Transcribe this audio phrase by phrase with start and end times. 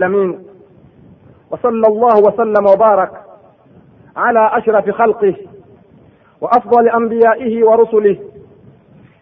[0.00, 0.44] العالمين
[1.50, 3.10] وصلى الله وسلم وبارك
[4.16, 5.34] على أشرف خلقه
[6.40, 8.18] وأفضل أنبيائه ورسله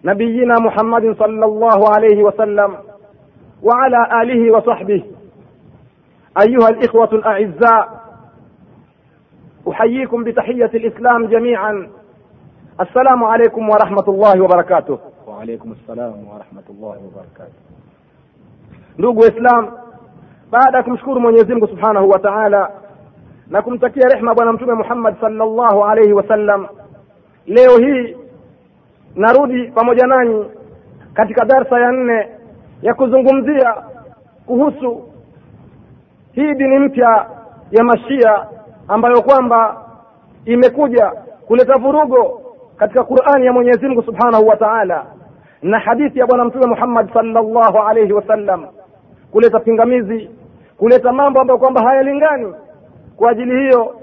[0.05, 2.77] نبينا محمد صلى الله عليه وسلم
[3.63, 5.05] وعلى آله وصحبه.
[6.47, 7.99] أيها الإخوة الأعزاء
[9.71, 11.91] أحييكم بتحية الإسلام جميعا.
[12.81, 14.99] السلام عليكم ورحمة الله وبركاته.
[15.27, 17.59] وعليكم السلام ورحمة الله وبركاته.
[18.99, 19.78] Ndugu waislam
[20.51, 22.71] baada ya kumshukuru mwenyezi mungu subhanahu wa taala
[23.51, 26.67] na kumtakia rehma bwana mtume muhammad salllahu alaihi wasallam
[27.47, 28.17] leo hii
[29.15, 30.45] narudi pamoja nanyi
[31.15, 32.29] katika darsa ya nne
[32.83, 33.75] ya kuzungumzia
[34.47, 35.03] kuhusu
[36.33, 37.27] hii dini mpya
[37.71, 38.47] ya mashia
[38.89, 39.85] ambayo kwamba
[40.45, 41.13] imekuja
[41.47, 42.41] kuleta vurugo
[42.77, 45.07] katika qurani ya mwenyezi mungu subhanahu wa taala
[45.63, 48.67] na hadithi ya bwana mtume muhammad salllahu alaihi wasallam
[49.33, 50.31] kuleta pingamizi
[50.79, 52.55] kuleta mambo ambayo kwamba hayalingani.
[53.17, 53.95] Kwa ajili hiyo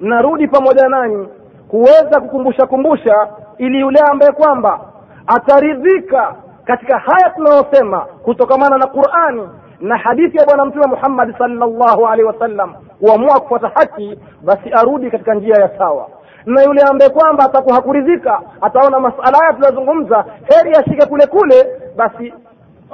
[0.00, 1.28] narudi pamoja nanyi
[1.68, 3.28] kuweza kukumbusha kumbusha
[3.58, 4.80] ili yule ambaye kwamba
[5.26, 9.48] ataridhika katika haya tunayosema kutokamana na qurani
[9.80, 15.34] na hadithi ya bwana mtume muhammadi salllahu alaihi wasallam kuamua kufuata haki basi arudi katika
[15.34, 16.08] njia ya sawa.
[16.46, 22.34] Na yule ambaye kwamba atakuwa hakuridhika ataona masala haya tunayozungumza heri ashike kule kule basi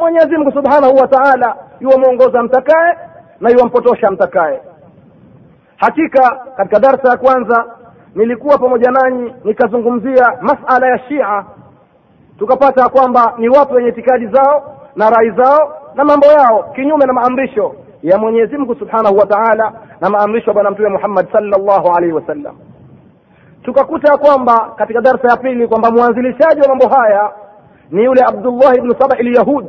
[0.00, 2.98] mwenyezi mungu subhanahu wa taala yuwamwongoza mtakaye
[3.40, 4.60] na yuwampotosha mtakaye
[5.76, 7.64] hakika katika darsa ya kwanza
[8.14, 11.44] nilikuwa pamoja nanyi nikazungumzia masala ya shia.
[12.38, 17.06] Tukapata ya kwamba ni watu wenye itikadi zao na rai zao na mambo yao kinyume
[17.06, 21.88] na maamrisho ya mwenyezi mungu subhanahu wa taala na maamrisho ya bwana mtume muhammad salllahu
[21.96, 22.56] alaihi wasallam.
[23.62, 27.30] Tukakuta ya kwamba katika darsa ya pili kwamba mwanzilishaji wa mambo haya
[27.90, 29.66] ni yule abdullah ibnu saba ilyahud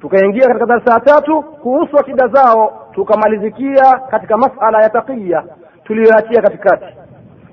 [0.00, 5.44] tukaingia katika darsa ya tatu kuhusu akida zao tukamalizikia katika masala ya taqiya
[5.84, 6.84] tuliyoachia katikati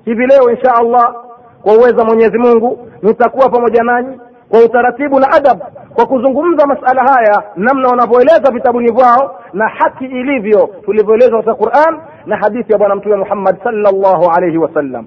[0.04, 1.14] hivi leo insha allah
[1.62, 5.60] kwa uweza mwenyezi mungu nitakuwa pamoja nanyi kwa utaratibu na adab
[5.94, 12.36] kwa kuzungumza masala haya namna wanavyoeleza vitabuni vyao na haki ilivyo tulivyoelezwa katika quran na
[12.36, 15.06] hadithi ya bwana mtume muhammad salllahu alaihi wasallam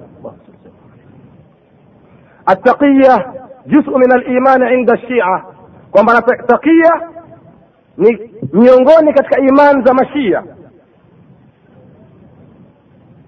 [2.49, 3.25] التقية
[3.67, 5.43] جزء من الإيمان عند الشيعة
[5.91, 7.01] kwamba takia
[7.96, 10.42] ni miongoni katika imani za mashia.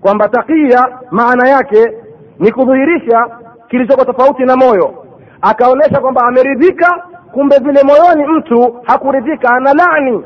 [0.01, 1.93] Kwamba takia maana yake
[2.39, 3.27] ni kudhihirisha
[3.69, 5.05] kilichoko tofauti na moyo.
[5.43, 10.25] Akaonyesha kwamba ameridhika kumbe vile moyoni mtu hakuridhika ana lani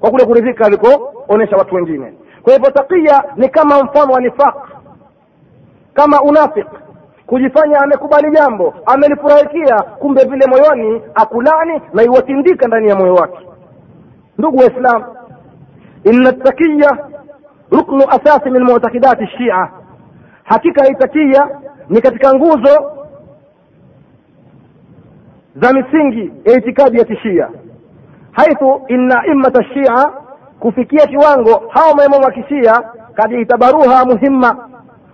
[0.00, 2.12] kwa kule kuridhika alikoonyesha watu wengine.
[2.42, 4.54] Kwa hivyo takia ni kama mfano wa nifaq
[5.94, 6.66] kama unafik
[7.26, 13.38] kujifanya amekubali jambo amelifurahikia kumbe vile moyoni akulani na iwatindika ndani ya moyo wake
[14.38, 15.04] ndugu waislam
[16.04, 16.98] inna takiya
[17.70, 19.68] ruknu asasi min mutakidati shia.
[20.44, 21.36] Hakika hii
[21.88, 22.92] ni katika nguzo
[25.56, 27.48] za misingi ya itikadi ya kishia.
[28.32, 30.10] Haithu inna immata shia
[30.60, 32.82] kufikia kiwango hawa maimamu wa kishia
[33.14, 34.68] kad itabaruha muhimma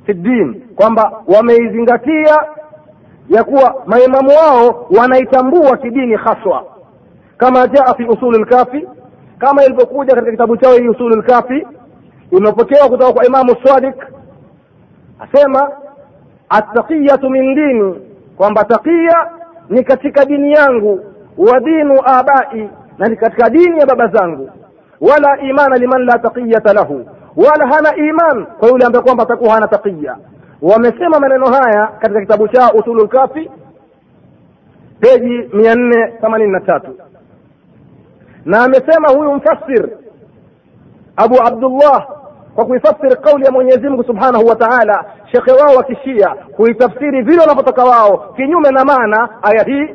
[0.06, 2.36] fi ddin kwamba wameizingatia
[3.28, 6.64] ya kuwa maimamu wao wanaitambua kidini haswa
[7.36, 8.88] kama jaa fi usuli lkafi
[9.38, 11.66] kama ilivyokuja katika kitabu chao hii usulu lkafi
[12.30, 13.94] imepokewa kutoka kwa imamu swadik
[15.20, 15.70] asema
[16.48, 17.94] attaqiyatu min dini
[18.36, 19.30] kwamba taqiya
[19.68, 21.00] ni katika dini yangu
[21.38, 24.50] wa dinu abai na ni katika dini ya baba zangu.
[25.00, 29.68] Wala imana liman la taqiyata lahu wala hana iman kwa yule ambaye kwamba atakuwa hana
[29.68, 30.16] taqiya
[30.62, 33.50] wamesema maneno haya katika kitabu chao usulu lkafi
[35.00, 36.88] peji mia nne themanini na tatu
[38.46, 39.88] na amesema huyu mfasir
[41.16, 42.06] abu abdullah
[42.54, 47.40] kwa kuifasiri kauli ya mwenyezi mungu subhanahu wa taala shekhe wao wa kishia kuitafsiri vile
[47.40, 49.94] wanavyotaka wao kinyume na maana aya hii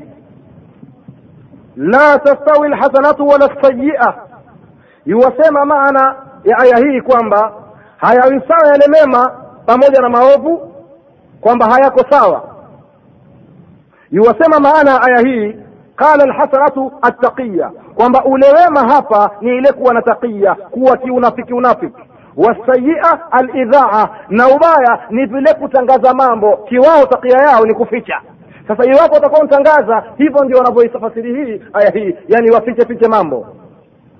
[1.78, 4.13] la tastawi lhasanatu wala lsayia
[5.06, 7.53] iwasema maana ya aya hii kwamba
[7.97, 9.31] hayawi sawa yale mema
[9.66, 10.73] pamoja na maovu
[11.41, 12.43] kwamba hayako sawa.
[14.11, 15.55] Iwasema maana ya aya hii
[16.02, 22.02] qala lhasanatu attaqiya kwamba ule wema hapa ni ile kuwa na taqiya kuwa kiunafiki unafiki.
[22.38, 28.22] Wasayia alidhaa na ubaya ni vile kutangaza mambo kiwao takia yao ni kuficha.
[28.68, 33.48] Sasa iwapo watakuwa mtangaza hivyo ndio wanavyoifasiri hii aya hii yani wafiche fiche mambo.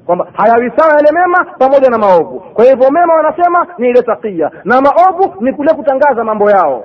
[0.06, 2.40] Kwamba hayawi sawa yale mema pamoja na maovu.
[2.54, 6.84] Kwa hivyo mema wanasema ni ile takia na maovu ni kule kutangaza mambo yao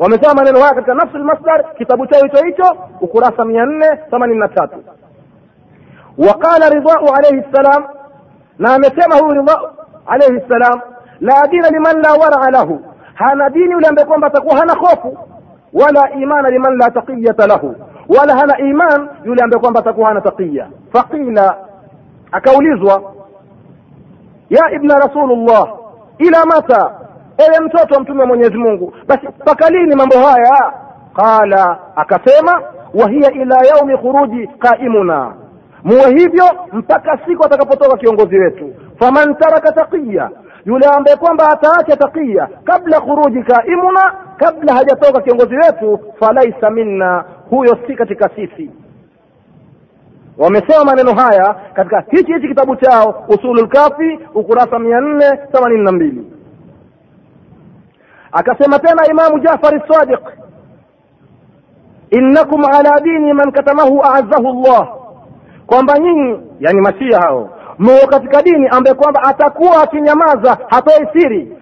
[0.00, 4.48] wamesema maneno haya katika nafsu lmasdar kitabu chao hicho hicho ukurasa mia nne themanini na
[4.48, 4.76] tatu.
[6.18, 7.84] Waqala ridau alaihi ssalam
[8.58, 9.68] na amesema huyu ridau
[10.06, 10.80] alaihi ssalam
[11.20, 12.80] la dina liman la waraa lahu.
[13.14, 15.18] Hana dini yule ambaye kwamba atakuwa hana hofu
[15.72, 17.76] wala imana liman la taqiyata lahu.
[18.18, 21.56] Wala hana iman yule ambaye kwamba atakuwa hana taqiya faqila
[22.32, 23.02] akaulizwa
[24.50, 25.68] ya ibna rasulullah
[26.18, 26.90] ila mata
[27.46, 30.72] ewe mtoto wa mtume wa mwenyezi mungu basi mpaka lini mambo haya?
[31.14, 32.62] Qala akasema
[32.94, 35.34] wahiya ila yaumi khuruji qaimuna.
[35.84, 38.74] Muwe hivyo mpaka siku atakapotoka kiongozi wetu.
[38.98, 40.30] Faman taraka taqiya
[40.64, 47.78] yule ambaye kwamba ataacha taqiya kabla khuruji kaimuna kabla hajatoka kiongozi wetu falaisa minna huyo
[47.86, 48.70] si katika sisi.
[50.38, 55.92] Wamesema maneno haya katika hichi hichi kitabu chao usulul kafi ukurasa mia nne themanini na
[55.92, 56.32] mbili
[58.32, 60.20] akasema tena imamu jafari sadiq
[62.10, 64.88] innakum ala dini man katamahu aazzahu llah
[65.66, 71.56] kwamba nyinyi yani mashia hao mmo katika dini ambaye kwamba atakuwa akinyamaza hatoi siri.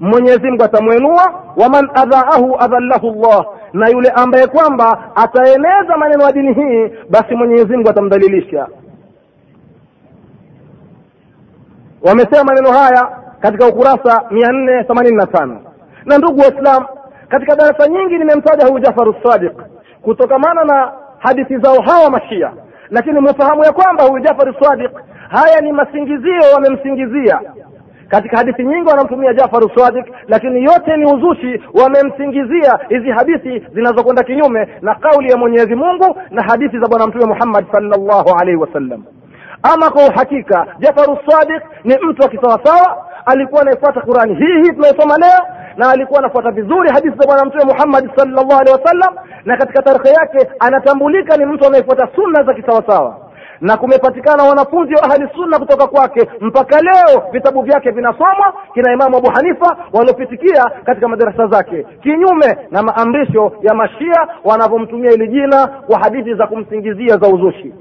[0.00, 6.54] Mwenyezi mungu atamwenua waman adhaahu adhallahu llah na yule ambaye kwamba ataeneza maneno ya dini
[6.54, 8.66] hii basi mwenyezi mungu atamdhalilisha.
[12.02, 13.08] Wamesema maneno haya
[13.40, 15.60] katika ukurasa mia nne themanini na tano
[16.08, 16.84] na ndugu waislam
[17.28, 19.52] katika darasa nyingi nimemtaja huyu jafaru sadiq
[20.02, 22.52] kutokamana na hadithi zao hawa mashia.
[22.90, 24.90] Lakini mfahamu ya kwamba huyu jafari sadiq
[25.28, 27.40] haya ni masingizio wamemsingizia.
[28.08, 34.68] Katika hadithi nyingi wanamtumia jafaru sadiq lakini yote ni uzushi wamemsingizia hizi hadithi zinazokwenda kinyume
[34.82, 39.04] na kauli ya mwenyezi mungu na hadithi za bwana mtume muhammad salllahu alaihi wasallam.
[39.62, 45.16] Ama kwa uhakika jafaru sadiq ni mtu wa kisawasawa alikuwa anaifuata qurani hii hii tunayosoma
[45.18, 49.14] leo na alikuwa anafuata vizuri hadithi za bwana mtume muhammad salllahu alehi wasallam
[49.44, 53.16] na katika tarehe yake anatambulika ni mtu anayefuata sunna za kisawasawa.
[53.60, 59.16] Na kumepatikana wanafunzi wa ahli sunna kutoka kwake mpaka leo vitabu vyake vinasomwa kina imamu
[59.16, 61.86] abu hanifa waliopitikia katika madarasa zake.
[62.02, 67.74] Kinyume na maamrisho ya mashia wanavyomtumia ili jina kwa hadithi za kumsingizia za uzushi.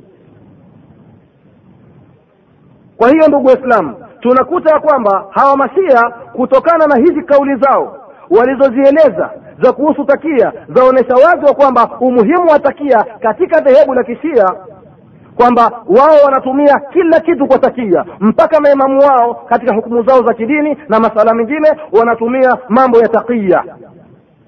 [2.97, 7.97] Kwa hiyo ndugu waislamu tunakuta ya kwamba hawa masia kutokana na hizi kauli zao
[8.29, 9.29] walizozieleza
[9.61, 14.53] za kuhusu takia zaonyesha wazi wa kwamba umuhimu wa takia katika dhehebu la kishia
[15.35, 20.77] kwamba wao wanatumia kila kitu kwa takia mpaka maimamu wao katika hukumu zao za kidini
[20.89, 23.63] na masala mengine wanatumia mambo ya takia.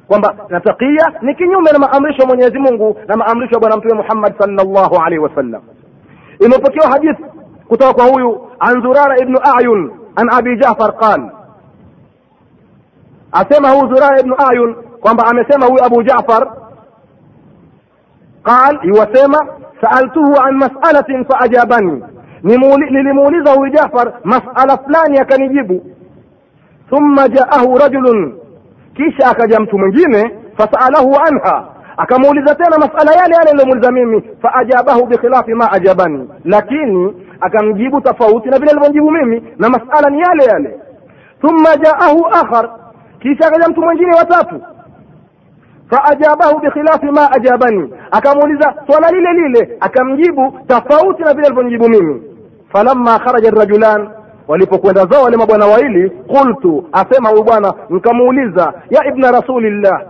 [0.08, 3.94] Kwamba na takia ni kinyume na maamrisho ya mwenyezi mungu na maamrisho ya bwana mtume
[3.94, 5.62] muhammad salllahu alaihi wasallam.
[6.40, 7.24] Imepokewa hadithi
[7.68, 11.22] kutoka kwa huyu an zurara ibnu ayun an abi jafar qal.
[13.32, 16.48] Asema huyu zurara ibnu ayun kwamba amesema huyu abu jafar.
[18.44, 19.48] Qal iwasema
[19.82, 22.04] saaltuhu an masalatin faajabani
[22.92, 25.86] nilimuuliza huyu jafar masala fulani akanijibu.
[26.90, 28.40] Thumma jaahu rajulun.
[28.94, 31.66] Kisha akaja mtu mwingine fasalahu anha.
[31.98, 36.30] Akamuuliza tena masala yale yale aliyomuuliza mimi faajabahu bikhilafi ma ajabani.
[36.46, 40.80] Lakini akamjibu tofauti na vile alivyomjibu mimi na masala ni yale yale.
[41.42, 42.70] Thumma jaahu akhar
[43.20, 44.62] kisha akaja mtu mwingine watatu
[45.90, 47.94] faajabahu bikhilafi ma ajabani.
[48.12, 52.22] Akamuuliza swala lile lile akamjibu tofauti na vile alivyonijibu mimi.
[52.72, 54.10] Falamma kharaja rajulan
[54.48, 60.02] walipokwenda zao wale mabwana wawili qultu asema huyu bwana nkamuuliza ya ibna rasulillah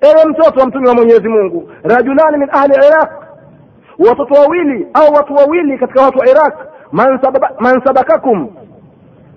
[0.00, 3.10] ewe mtoto wa mtume wa mwenyezi mungu rajulani min ahli iraq
[3.98, 6.54] watoto wawili au watu wawili katika watu wa iraq.
[7.60, 8.48] Man, sabakakum.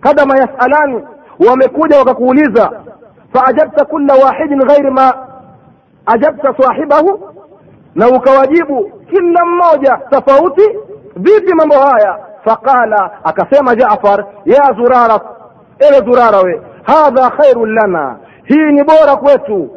[0.01, 1.03] Kadama yasalani
[1.49, 2.71] wamekuja wakakuuliza
[3.33, 5.13] faajabta kulla wahidin ghairi ma
[6.05, 7.19] ajabta sahibahu?
[7.95, 10.61] Na ukawajibu kila mmoja tofauti
[11.15, 12.17] vipi mambo haya?
[12.45, 15.19] Faqala akasema jafar ya zurara
[15.79, 19.69] ewe zurara we hadha khairun lana hii ni bora kwetu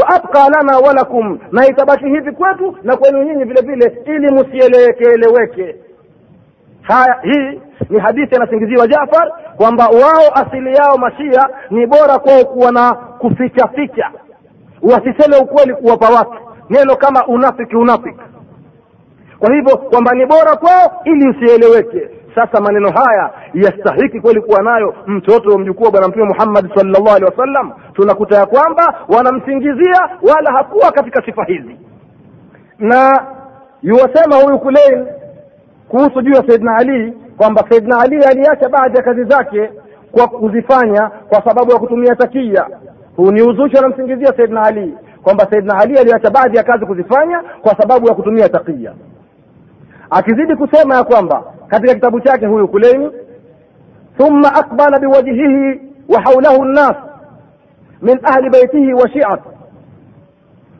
[0.00, 5.76] wa abqa lana walakum na itabaki hivi kwetu na kwenu nyinyi vile vile ili msielewekeeleweke
[6.82, 12.72] haya hii ni hadithi anasingiziwa jafar kwamba wao asili yao mashia ni bora kwao kuwa
[12.72, 14.10] na kufichaficha
[14.82, 16.38] wasiseme ukweli kuwapa watu.
[16.70, 18.20] Neno kama unafiki unafiki.
[19.38, 22.08] Kwa hivyo kwamba ni bora kwao ili usieleweke.
[22.34, 27.08] Sasa maneno haya yastahiki kweli kuwa nayo mtoto wa mjukuu wa bwana mtume muhammadi salllahu
[27.08, 31.76] alehi wasallam tunakuta ya kwamba wanamsingizia wala hakuwa katika sifa hizi.
[32.78, 33.26] Na
[33.82, 35.06] yuwasema huyu kulein
[35.88, 39.70] kuhusu juu ya saidna ali kwamba saidna ali aliacha baadhi ya kazi zake
[40.12, 42.66] kwa kuzifanya kwa sababu ya kutumia takia.
[43.16, 47.76] Huu ni uzushi anamsingizia saidna ali kwamba saidna ali aliacha baadhi ya kazi kuzifanya kwa
[47.76, 48.92] sababu ya kutumia takia.
[50.10, 53.10] Akizidi kusema ya kwamba katika kitabu chake huyu kuleini
[54.18, 56.94] thumma aqbala biwajhihi wa haulahu nnas
[58.02, 59.40] min ahli baitihi wa shiat.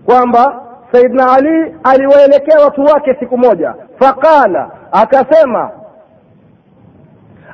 [0.07, 0.62] Kwamba
[0.93, 3.75] saidna ali aliwaelekea watu wake siku moja.
[3.99, 5.71] Faqala akasema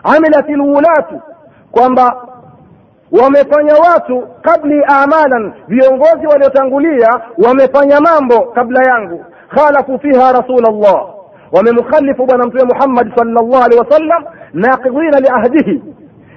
[0.02, 1.20] amilat lwulatu
[1.70, 2.16] kwamba
[3.22, 9.24] wamefanya watu qabli amalan viongozi waliotangulia wamefanya mambo kabla yangu.
[9.48, 11.06] Khalafu fiha rasulllah
[11.52, 15.82] wamemkhalifu bwana mtume muhammad salllah alehi wasallam naqidhina liahdihi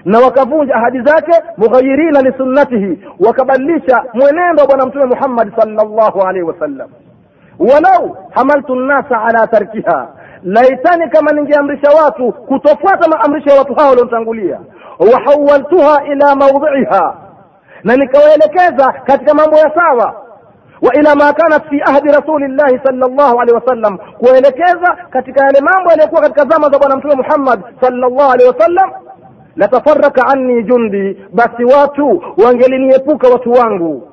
[0.06, 6.90] na wakavunja ahadi zake mughayirina lisunnatihi wakabadilisha mwenendo wa bwana mtume muhammad salllah alaihi wasallam
[7.60, 10.08] walau hamaltu nnasa ala tarkiha
[10.44, 14.60] laitani kama ningeamrisha watu kutofuata maamrisho ya watu hao walionitangulia.
[15.00, 17.16] Wahawaltuha ila maudhiha
[17.84, 20.16] na nikawaelekeza katika mambo ya sawa.
[20.82, 26.22] Wa ila ma kanat fi ahdi rasulillahi sallallahu alaihi wasallam kuwaelekeza katika yale mambo yaliyokuwa
[26.22, 28.92] katika zama za bwana mtume muhammad sallallahu alaihi wasallam
[29.56, 34.08] latafaraka anni jundi basi watu wangeliniepuka watu wangu.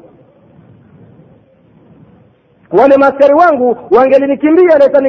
[2.73, 5.01] Wale maaskari wangu wangelinikimbia laita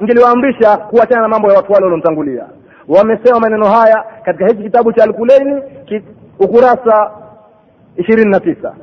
[0.00, 2.44] ningeliwaamrisha kuachana na mambo ya watu wale waliomtangulia.
[2.88, 6.02] Wamesema maneno haya katika hiki kitabu cha alkuleini ki,
[6.38, 7.10] ukurasa
[7.96, 8.74] ishirini na tisa.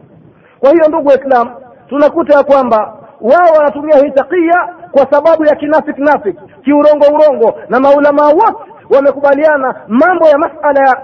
[0.60, 1.50] Kwa hiyo ndugu waislam
[1.90, 7.80] tunakuta ya kwamba wao wanatumia hii takia kwa sababu ya kinafik nafik kiurongo urongo na
[7.80, 10.97] maulamaa wote wamekubaliana mambo ya masala ya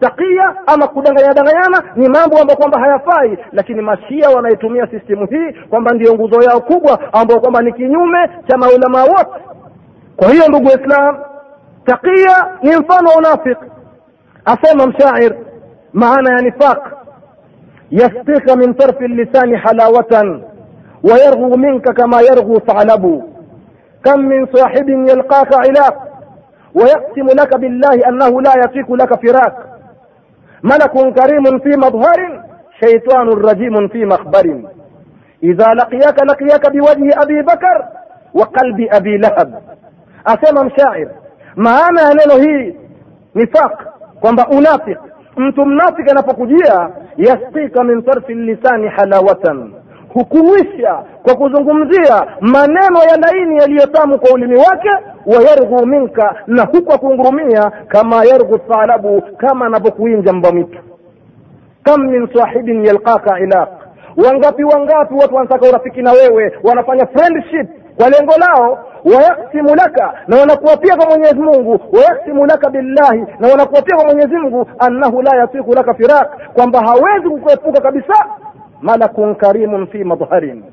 [0.00, 5.92] takia ama kudanganya danganyana ni mambo ambayo kwamba hayafai lakini mashia wanaitumia sistemu hii kwamba
[5.92, 9.40] ndiyo nguzo yao kubwa ambayo kwamba ni kinyume cha maulamaa wote
[10.16, 11.18] kwa hiyo ndugu waislam
[11.84, 13.58] taqiya ni mfano wa unafik
[14.44, 15.34] asema mshair
[15.92, 16.78] maana ya nifaq
[17.90, 20.42] yastika min tarfi lisani halawatan
[21.04, 23.22] ويرغو منك كما يرغو ثعلب
[24.04, 25.94] كم من صاحب يلقاك علاق
[26.74, 29.54] ويقسم لك بالله أنه لا يطيق لك فراق
[30.62, 30.90] ملك
[31.20, 32.42] كريم في مظهر
[32.84, 34.60] شيطان رجيم في مخبر
[35.42, 37.84] إذا لقياك لقياك بوجه أبي بكر
[38.34, 39.62] وقلب أبي لهب
[40.26, 41.08] أسمى مشاعر
[41.56, 42.76] maana ya neno hii
[43.34, 43.82] nifaq
[44.20, 44.98] kwamba unafik
[45.36, 49.72] mtu mnafik anapokujia yastika min sarfi lisani halawatan
[50.14, 54.90] hukuwisha kwa kuzungumzia maneno ya laini yaliyotamu kwa ulimi wake
[55.25, 60.79] wayarghu minka na huku akungurumia kama yarghu thalabu kama anavyokuinja mbwa mwitu.
[61.83, 63.69] Kam min sahibin yalqaka ilaq.
[64.25, 70.37] Wangapi wangapi watu wanataka urafiki na wewe wanafanya friendship kwa lengo lao wayaksimu laka na
[70.39, 75.73] wanakuapia kwa mwenyezi mungu wayaksimu laka billahi na wanakuapia kwa mwenyezi mungu annahu la yatiku
[75.73, 78.25] laka firaq kwamba hawezi kukuepuka kabisa.
[78.81, 80.63] Malakun karimun fi madharin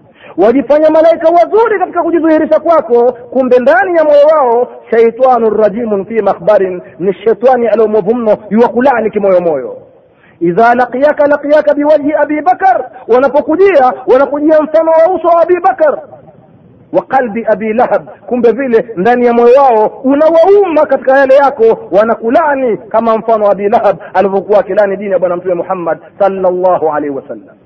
[0.45, 3.12] wajifanya malaika wazuri katika kujidhihirisha kwako.
[3.12, 9.76] Kumbe ndani ya moyo wao shaitanu rajimun fi makhbarin ni shetani aliomwovu mno yuwakulani kimoyomoyo
[10.40, 15.99] idha laqiyaka laqiyaka biwajhi abi bakar wanapokujia wanakujia mfano wa uso wa abi bakar.
[16.92, 22.76] Wa qalbi abi lahab kumbe vile ndani ya moyo wao unawauma katika yale yako wanakulani
[22.76, 27.57] kama mfano wa abi lahab alivyokuwa akilani dini ya bwana mtume muhammad sallallahu alaihi wasallam.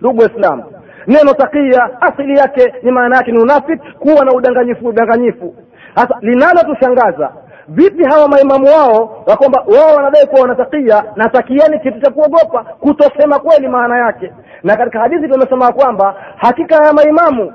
[0.00, 0.64] Ndugu waislamu
[1.06, 5.54] neno takia asili yake ni maana yake ni unafik kuwa na udanganyifu udanganyifu.
[5.94, 7.32] Sasa linalotushangaza
[7.68, 9.38] vipi hawa maimamu wao wa
[9.78, 14.32] wao wanadai kuwa wanatakia na takia ni kitu cha kuogopa kutosema kweli maana yake.
[14.62, 17.52] Na katika hadithi tumesema kwamba hakika ya maimamu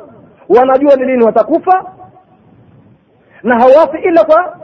[0.50, 1.86] wanajua ni lini watakufa
[3.44, 4.58] na hawafi ila kwa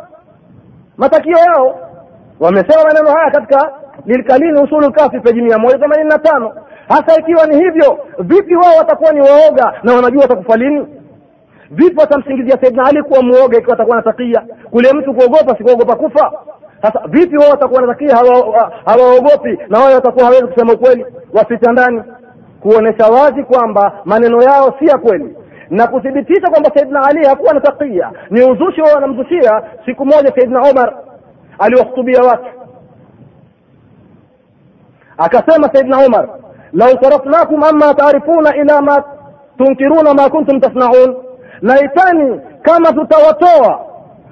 [0.98, 1.80] matakio yao.
[2.40, 3.72] Wamesema maneno haya katika
[4.06, 6.54] lilkalini usulu kafi peji mia moja themanini na tano
[6.90, 10.88] hasa ikiwa ni hivyo vipi wao watakuwa ni waoga na wanajua watakufa lini?
[11.72, 14.42] Vipi watamsingizia saidna ali kuwa muoga ikiwa atakuwa na takia?
[14.72, 16.32] Kule mtu kuogopa sikuogopa kufa?
[16.82, 18.16] Sasa vipi wao watakuwa na takia
[18.86, 21.06] hawaogopi na wao watakuwa hawezi kusema ukweli?
[21.34, 22.04] Wapita ndani.
[22.62, 25.36] Kuonesha wazi kwamba maneno yao si ya kweli.
[25.70, 30.62] Na kuthibitisha kwamba saidna ali hakuwa na takia ni uzushi wao wanamzushia siku moja saidna
[30.70, 30.94] Omar.
[31.60, 32.46] Aliwahutubia watu.
[35.18, 36.30] Akasema saidna umar
[36.74, 39.04] lau صرفناكم ama تعرفون ila ma
[39.58, 41.16] tunkiruna ma kuntum tasnaun
[41.62, 43.86] laitani kama tutawatoa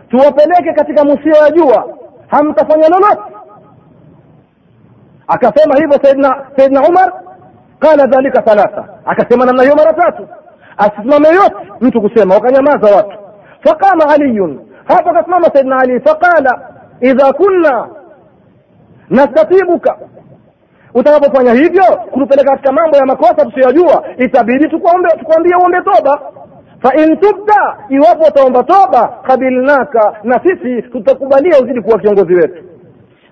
[0.09, 1.87] tuwapeleke katika musio ya jua.
[2.27, 3.21] Hamtafanya lolote.
[5.27, 7.13] Akasema hivyo saidna saidna umar
[7.79, 8.85] qala dhalika thalatha.
[9.05, 10.27] Akasema namna hiyo mara tatu.
[10.77, 13.17] Asisimame yote mtu kusema wakanyamaza watu.
[13.63, 14.59] Faqama aliyun.
[14.85, 16.61] Hapo akasimama saidna ali faqala
[17.01, 17.87] idha kunna
[19.09, 19.97] nastatibuka
[20.97, 26.21] utakapofanya hivyo kutupeleka katika mambo ya makosa tusiyojua itabidi tukuambie uombe toba.
[26.81, 32.63] Fain tubta iwapo utaomba toba kabilnaka na sisi tutakubalia uzidi kuwa kiongozi wetu.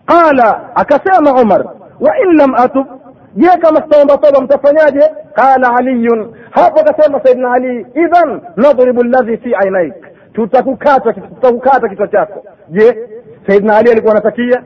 [0.05, 1.65] Qala akasema umar
[1.99, 2.85] wa in lam atub
[3.35, 5.11] je kama sitaomba toba mtafanyaje?
[5.33, 6.35] Qala aliyun.
[6.51, 9.93] Hapo akasema saidna ali idhan nadribu ladhi fi ainaik
[10.33, 12.43] tutakukata tutakukata kichwa chako.
[12.69, 12.97] Je
[13.47, 14.63] saidna ali alikuwa anatakia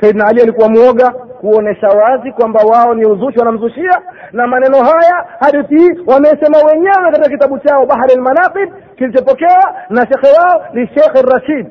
[0.00, 4.00] saidna ali alikuwa mwoga kuonesha wazi kwamba wao ni uzushi wanamzushia.
[4.32, 10.64] Na maneno haya hadithi wamesema wenyewe katika kitabu chao bahari lmanaqib kilichopokewa na shekhe wao
[10.72, 11.66] ni shekh rashid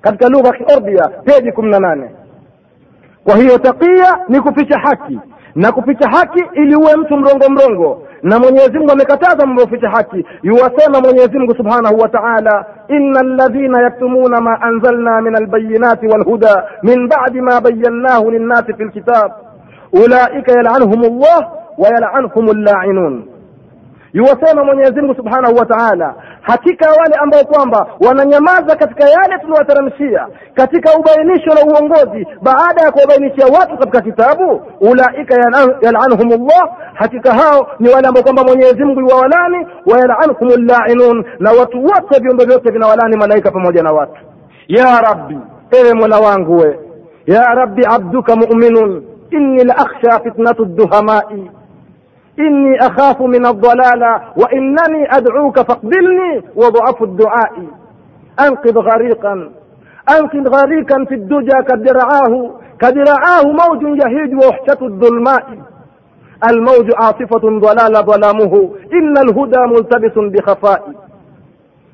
[0.00, 2.10] katika lugha kiordia peji kumi na nane.
[3.24, 5.20] Kwa hiyo takia ni kuficha haki
[5.58, 9.90] na kuficha haki ili uwe mtu mrongo mrongo na mwenyezi mungu amekataza mambo ya kuficha
[9.90, 16.64] haki yuwasema mwenyezi mungu subhanahu wa taala ina ladhina yaktumuna ma anzalna min albayinati walhuda
[16.82, 19.32] min badi ma bayannahu linnasi fi lkitab
[19.92, 23.24] ulaika yal'anuhum llah wa yal'anuhum llainun
[24.12, 26.14] yuwasema mwenyezi mungu subhanahu wa taala
[26.48, 33.46] hakika wale ambao kwamba wananyamaza katika yale tuliwateremshia katika ubainisho na uongozi baada ya kuwabainishia
[33.46, 35.34] watu katika kitabu ulaika
[35.82, 41.84] yalanuhum llah hakika hao ni wale ambao kwamba mwenyezi mungu yuwawalani wayalanhum llainun na watu
[41.84, 44.20] wote viumbe vyote vinawalani malaika pamoja na watu.
[44.68, 45.38] Ya rabbi
[45.70, 46.78] ewe mola wangu we
[47.26, 51.50] ya rabbi abduka muminun inni la akhsha fitnatu duhamai
[52.40, 57.52] إني أخاف من الضلال وإنني أدعوك فاقبلني وضعف الدعاء.
[58.40, 59.50] أنقذ غريقا
[60.18, 62.50] أنقذ غريقا في الدجى كدرعاه.
[62.80, 65.44] كدرعاه موج يهيج وحشة الظلماء.
[66.50, 70.88] الموج عاصفة ضلال ظلامه إن الهدى ملتبس بخفاء.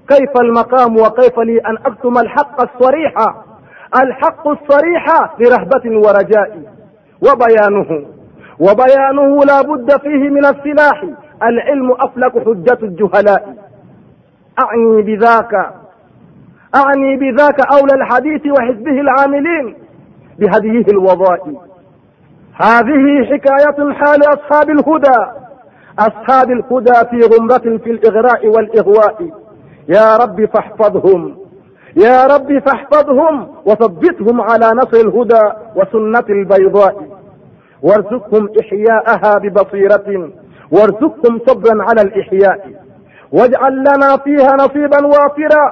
[0.08, 3.14] كيف المقام وكيف لي أن أكتم الحق الصريح؟
[4.02, 5.06] الحق الصريح
[5.38, 6.58] لرهبة ورجاء
[7.22, 8.13] وبيانه.
[8.60, 11.04] وبيانه لا بد فيه من السلاح.
[11.42, 13.54] العلم أفلك حجة الجهلاء.
[14.64, 15.54] أعني بذاك
[16.76, 19.76] أعني بذاك أولى الحديث وحزبه العاملين
[20.38, 21.48] بهديه الوضاء.
[22.54, 25.30] هذه حكاية حال أصحاب الهدى.
[25.98, 29.30] أصحاب الهدى في غمرة في الإغراء والإغواء.
[29.88, 31.36] يا رب فاحفظهم.
[31.96, 35.42] يا رب فاحفظهم وثبتهم على نصر الهدى
[35.76, 37.13] وسنة البيضاء.
[37.84, 40.30] وارزقهم إحياءها ببصيرة
[40.72, 42.60] وارزقهم صبرا على الإحياء.
[43.32, 45.64] واجعل لنا فيها نصيبا وافرا.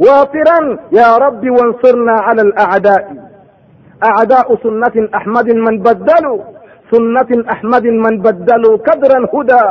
[0.00, 3.04] وافرا يا رب وانصرنا على الأعداء.
[4.04, 6.38] أعداء سنة أحمد من بدلوا
[6.90, 9.64] سنة أحمد من بدلوا كدرا هدى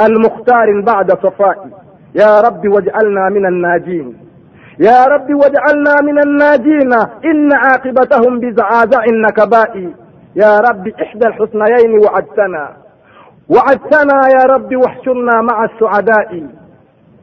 [0.00, 1.68] المختار بعد صفاء.
[2.14, 4.16] يا رب واجعلنا من الناجين.
[4.78, 6.92] يا رب واجعلنا من الناجين.
[7.24, 10.03] إن عاقبتهم بزعازع النكباء.
[10.36, 12.76] يا رب إحدى الحسنيين وعدتنا.
[13.48, 16.46] وعدتنا يا رب واحشرنا مع السعداء.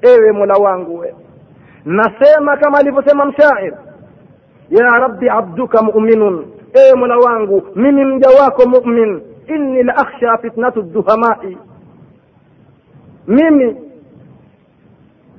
[0.06, 0.82] إيه ملوان
[1.86, 3.74] نسيما كما لفسيما مشاعر.
[4.71, 6.38] يا رب عبدك مؤمن.
[6.78, 9.21] إيه ملوان من جواك مؤمن.
[9.50, 11.56] إني لأخشى فتنة الدهماء.
[13.28, 13.78] mimi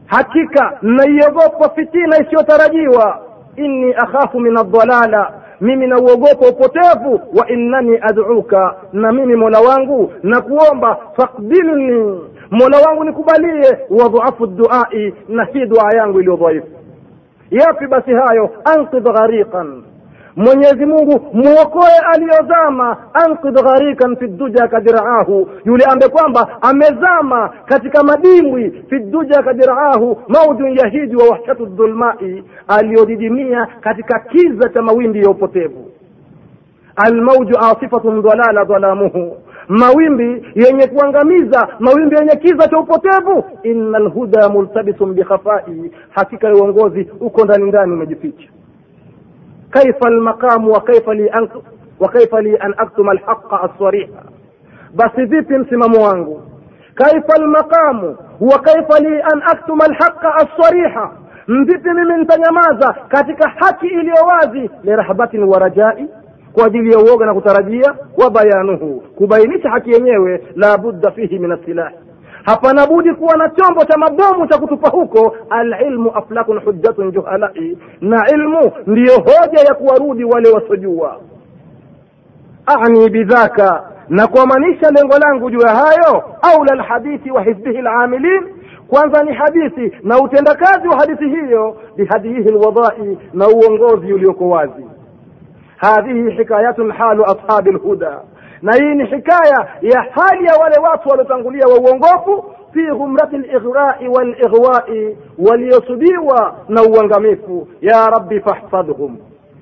[0.06, 3.20] hakika naiogopa fitina isiyotarajiwa
[3.56, 10.40] inni akhafu min aldhalala mimi nauogopa upotevu wa innani ad'uka na mimi mola wangu na
[10.40, 12.20] kuomba fakbilni
[12.51, 16.66] mola wangu nikubalie wadhuafu duai na hii dua yangu iliyo dhaifu.
[17.51, 18.51] Yapi basi hayo?
[18.64, 19.83] Ankidh ghariqan
[20.37, 22.97] mwenyezi mungu mwokoe aliyozama.
[23.14, 30.79] Ankidh gharikan fi duja kadiraahu yule ambe kwamba amezama katika madimbwi fi duja kadiraahu maujun
[30.79, 35.90] yahidi wa wahshatu dhulmai aliyodidimia katika kiza cha mawimbi ya upotevu.
[36.97, 39.37] Almauju asifatun dhalala dhalamuhu.
[39.68, 43.45] Mawimbi yenye kuangamiza mawimbi yenye kiza cha upotevu.
[43.62, 48.49] Inna lhuda multabisun bikhafai hakika ya uongozi uko ndani ndani umejificha
[49.72, 50.82] kaifa almaqamu wa
[52.42, 54.22] li an aktuma alhaqa alsariha
[54.94, 56.42] basi vipi msimamo wangu
[56.94, 61.11] kaifa almaqamu wa kaifa li an aktuma alhaqa alsariha
[61.48, 66.08] mvipi mimi nitanyamaza katika haki iliyo wazi lirahbatin wa rajai
[66.52, 71.52] kwa ajili ya uoga na kutarajia wa bayanuhu kubainisha haki yenyewe la budda fihi min
[71.52, 71.96] asilahi
[72.44, 75.37] hapana budi kuwa na chombo cha mabomu cha kutupa huko.
[75.50, 77.78] Alilmu aflakun hujjatun juhalai.
[78.00, 81.20] Na ilmu ndiyo hoja ya kuwarudi wale wasiojua.
[82.66, 83.83] Ani bidhaka.
[84.09, 88.42] Na kuamanisha lengo langu juu ya hayo aula lhadithi wa hizbihi lamilin
[88.88, 94.87] kwanza ni hadithi na utendakazi wa hadithi hiyo bihadihi lwadai na uongozi ulioko wazi.
[95.76, 98.20] Hadhihi hikayatu halu ashabi lhuda
[98.62, 104.09] na hii ni hikaya ya hali ya wale watu waliotangulia wa uongofu fi ghumrati lighrai
[104.09, 107.68] walighwai waliosubiwa na uangamifu.
[107.81, 109.16] Ya rabbi fahfadhhum.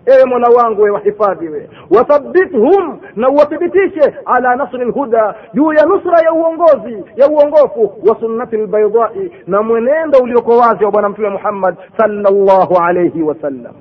[0.06, 6.18] Ewe mola wangu we wahifadhi we wathabithhum na uwathibitishe ala nasri lhuda juu ya nusra
[6.24, 11.74] ya uongozi ya uongofu wa sunnati lbaidai na mwenendo ulioko wazi wa bwana mtume muhammad
[11.98, 13.74] sallallahu alaihi wasallam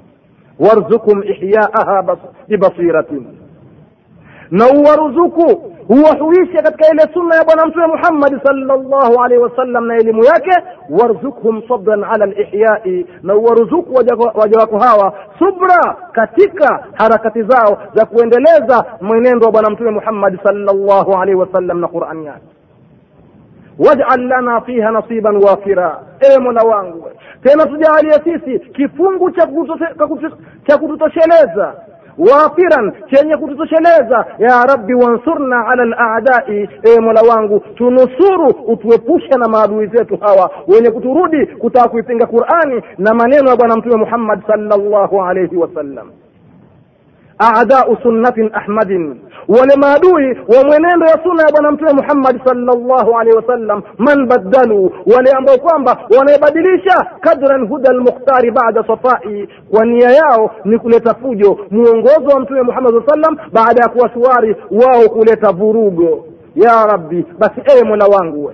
[0.60, 3.26] warzukum ihyaaha bas- bibasiratin
[4.52, 10.24] na uwaruzuku huwahuishe katika ile sunna ya bwana mtume muhammadi sallallahu alaihi wasallam na elimu
[10.24, 10.52] yake.
[10.90, 13.94] Warzukhum sabran ala lihyai na uwaruzuku
[14.36, 21.14] waja wako hawa subra katika harakati zao za kuendeleza mwenendo wa bwana mtume muhammadi sallallahu
[21.14, 22.46] alaihi wasallam na qurani yake.
[23.80, 26.00] Waj'al lana fiha nasiban wafira.
[26.20, 27.10] Ewe mola wangu
[27.44, 29.32] tena tujalie sisi kifungu
[30.68, 31.74] cha kututosheleza
[32.20, 39.88] wafiran chenye kututosheleza ya rabbi wansurna ala ladai e mola wangu tunusuru utuepusha na maadui
[39.88, 45.56] zetu hawa wenye kuturudi kutaka kuipinga qurani na maneno ya bwana mtume muhammad sallallahu alaihi
[45.58, 46.12] wasallam
[47.40, 49.22] aadau sunnatin ahmadin.
[49.48, 54.92] Wale maadui wa mwenendo ya sunna ya bwana mtume muhammad sallallahu alaihi wasallam man baddalu?
[55.16, 59.50] Wale ambao kwamba wanaibadilisha kadran huda lmukhtari bada safai.
[59.72, 64.10] Kwa nia yao ni kuleta fujo muongozo wa mtume muhammad saa sallam baada ya kuwa
[64.10, 66.26] shwari wao kuleta vurugo
[66.56, 68.54] ya rabbi basi ewe mola wangu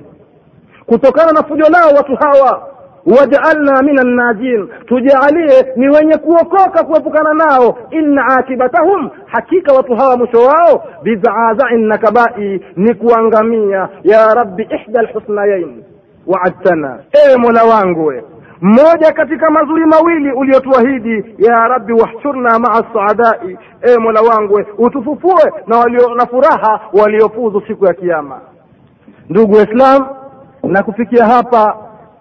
[0.85, 2.67] kutokana na fujo lao watu hawa
[3.05, 7.77] wajaalna min annajin tujaalie ni wenye kuokoka kuepukana nao.
[7.91, 10.83] Inna akibatahum hakika watu hawa mwisho wao.
[11.03, 13.89] Bizaazain nakabai ni kuangamia.
[14.03, 15.83] Ya rabbi ihda lhusnayain
[16.27, 16.99] waadtana.
[17.27, 18.13] Ewe mola wangu
[18.61, 25.77] mmoja katika mazuri mawili uliotuahidi ya rabbi wahshurna maa saadai ewe mola wangu utufufue na
[25.77, 28.41] walio na furaha waliofuzu siku ya kiama
[29.29, 30.05] ndugu waislam
[30.63, 31.77] na kufikia hapa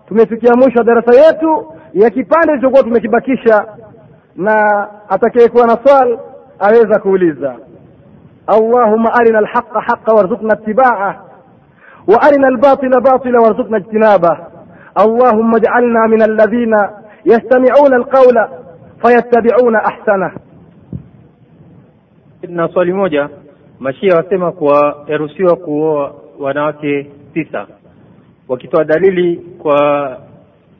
[0.08, 3.66] tumefikia mwisho wa darasa yetu ya kipande kilichokuwa tumekibakisha
[4.36, 6.18] na atakayekuwa na swal
[6.58, 7.56] aweza kuuliza
[8.46, 11.16] allahuma arina alhaqa haqa warzuqna ittibaah
[12.06, 14.38] wa arina albatila batila warzuqna ijtinabah
[14.94, 16.90] allahuma ij'alna min alladhina
[17.24, 18.48] yastami'una alqawla
[19.02, 20.32] fayattabi'una ahsanah
[22.48, 23.28] na swali moja
[23.80, 27.66] mashia wasema kuwa yaruhusiwa kuoa wanawake tisa
[28.48, 30.18] wakitoa dalili kwa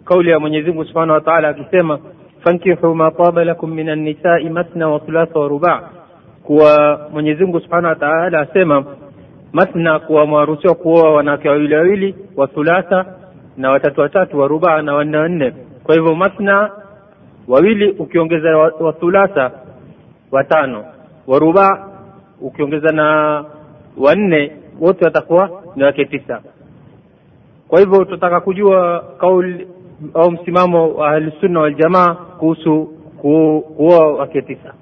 [0.05, 1.99] kauli ya Mwenyezi Mungu Subhanahu wa Ta'ala akisema
[2.45, 5.91] fankihu ma taba lakum min an-nisa'i mathna wa thulatha wa ruba'
[6.43, 8.85] kuwa Mwenyezi Mungu Subhanahu wa Ta'ala asema
[9.53, 13.07] mathna kuwa mwaruhusiwa kuoa wanawake wawili wawili wa thulatha
[13.57, 15.53] na watatu watatu wa ruba' na wanne wanne.
[15.85, 16.71] Kwa hivyo mathna
[17.49, 19.51] wawili ukiongeza wa, thulatha
[20.33, 20.85] watano.
[21.27, 21.89] Wa ruba'
[22.41, 23.45] ukiongeza na
[23.99, 26.41] wanne wote watakuwa ni wake tisa
[27.75, 29.69] kwa hivyo tunataka kujua kauli
[30.15, 32.89] au msimamo wa ahlusunna waljamaa kuhusu
[33.21, 34.75] ku, kuoa wake tisa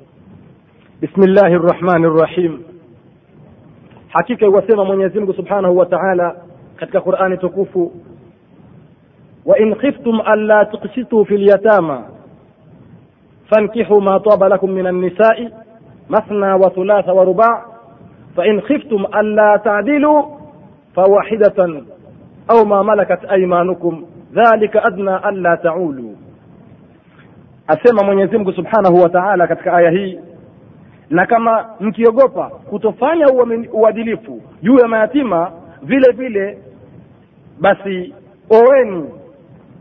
[1.00, 2.58] bismillahi rrahmani rrahim
[4.08, 6.36] hakika iwasema mwenyezi mungu subhanahu wa taala
[6.76, 7.92] katika qurani tukufu
[9.46, 12.02] wain khiftum anla tuksituu fi lyatama
[13.50, 15.48] fankihu ma taba lakum min annisai
[16.08, 17.64] mathna wa thulatha wa ruba
[18.36, 20.24] fain khiftum anla tadilu
[20.94, 21.84] fawahidatan
[22.48, 26.16] au ma malakat aimanukum dhalika adna alla taulu
[27.66, 30.20] asema mwenyezi mungu subhanahu wa taala katika aya hii
[31.10, 33.26] na kama mkiogopa kutofanya
[33.72, 35.52] uadilifu juu ya mayatima
[35.82, 36.58] vile vile
[37.60, 38.14] basi
[38.50, 39.10] oweni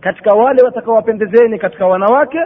[0.01, 2.39] katika wale watakaowapendezeni katika wanawake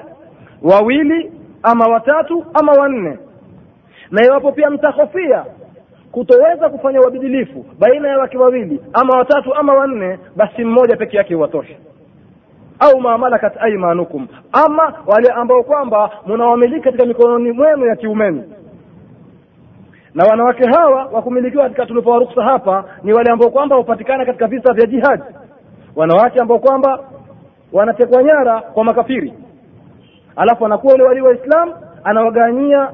[0.61, 1.31] wawili
[1.63, 3.17] ama watatu ama wanne.
[4.11, 5.45] Na iwapo pia mtahofia
[6.15, 11.33] kutoweza kufanya uadilifu baina ya wake wawili ama watatu ama wanne basi mmoja peke yake
[11.33, 11.75] huwatosha.
[12.79, 18.43] Au mamalakat aimanukum ama wale ambao kwamba mnawamiliki katika mikononi mwenu ya kiumeni
[20.13, 24.73] na wanawake hawa wakumilikiwa katika tulipowa ruksa hapa ni wale ambao kwamba hupatikana katika visa
[24.73, 25.23] vya jihadi
[25.95, 26.99] wanawake ambao kwamba
[27.73, 29.33] wanatekwa nyara kwa makafiri.
[30.35, 31.73] Alafu anakuwa yule walii waislam
[32.03, 32.89] anawaganyia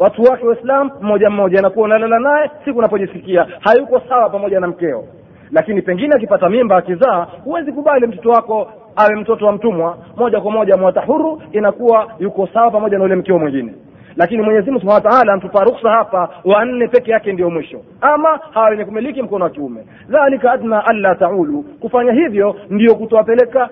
[0.00, 5.04] watu wake waislam mmoja mmoja anakuwa unalala naye siku unapojisikia hayuko sawa pamoja na mkeo.
[5.52, 9.98] Lakini pengine akipata mimba akizaa huwezi kubali mtoto wako awe mtoto wa mtumwa.
[10.16, 13.74] Moja kwa moja mwata huru inakuwa yuko sawa pamoja na ule mkeo mwingine.
[14.16, 17.80] Lakini mwenyezi mungu subhanahu wa taala antupa ruksa hapa wanne peke yake ndio mwisho.
[18.00, 19.84] Ama hawa wenye kumiliki mkono wa kiume.
[20.08, 21.62] Dhalika adna alla taulu.
[21.62, 23.68] Kufanya hivyo ndio kutowapeleka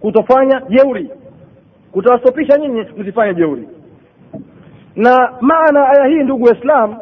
[0.00, 1.10] kutofanya jeuri.
[1.92, 3.68] Kutawastopisha nyinyi msifanye jeuri
[4.96, 6.96] na maana aya hii ndugu waislam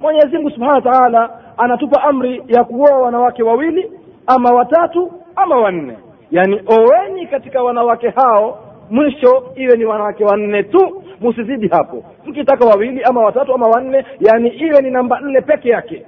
[0.00, 3.90] mwenyezi mungu subhanahu wa taala anatupa amri ya kuoa wanawake wawili
[4.26, 5.96] ama watatu ama wanne.
[6.30, 8.58] Yaani oweni katika wanawake hao
[8.90, 12.04] mwisho iwe ni wanawake wanne tu msizidi hapo.
[12.26, 16.06] Mkitaka wawili ama watatu ama wanne yani iwe ni namba nne peke yake.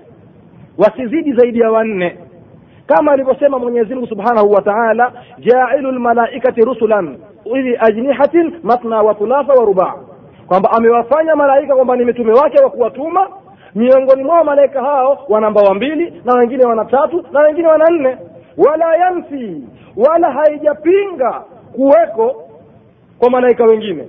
[0.79, 2.17] Wasizidi zaidi ya wanne.
[2.87, 9.53] Kama alivyosema mwenyezi mungu subhanahu wa taala jailu lmalaikati rusulan ili ajnihatin matna wa thulatha
[9.53, 9.95] wa rubaa
[10.49, 13.29] kwamba amewafanya malaika kwamba ni mitume wake wa kuwatuma.
[13.75, 18.17] Miongoni mwao malaika hao wana mbawa mbili na wengine wana tatu na wengine wana nne.
[18.57, 19.63] Wala yanfi
[19.97, 22.49] wala haijapinga kuweko
[23.19, 24.09] kwa malaika wengine.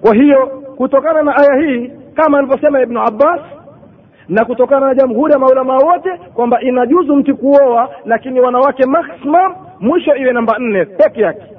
[0.00, 3.40] Kwa hiyo kutokana na aya hii kama alivyosema ibnu abbas
[4.28, 10.16] na kutokana na jamhuri ya maulamaa wote kwamba inajuzu mtu kuoa lakini wanawake maximum mwisho
[10.16, 11.53] iwe namba nne peke yake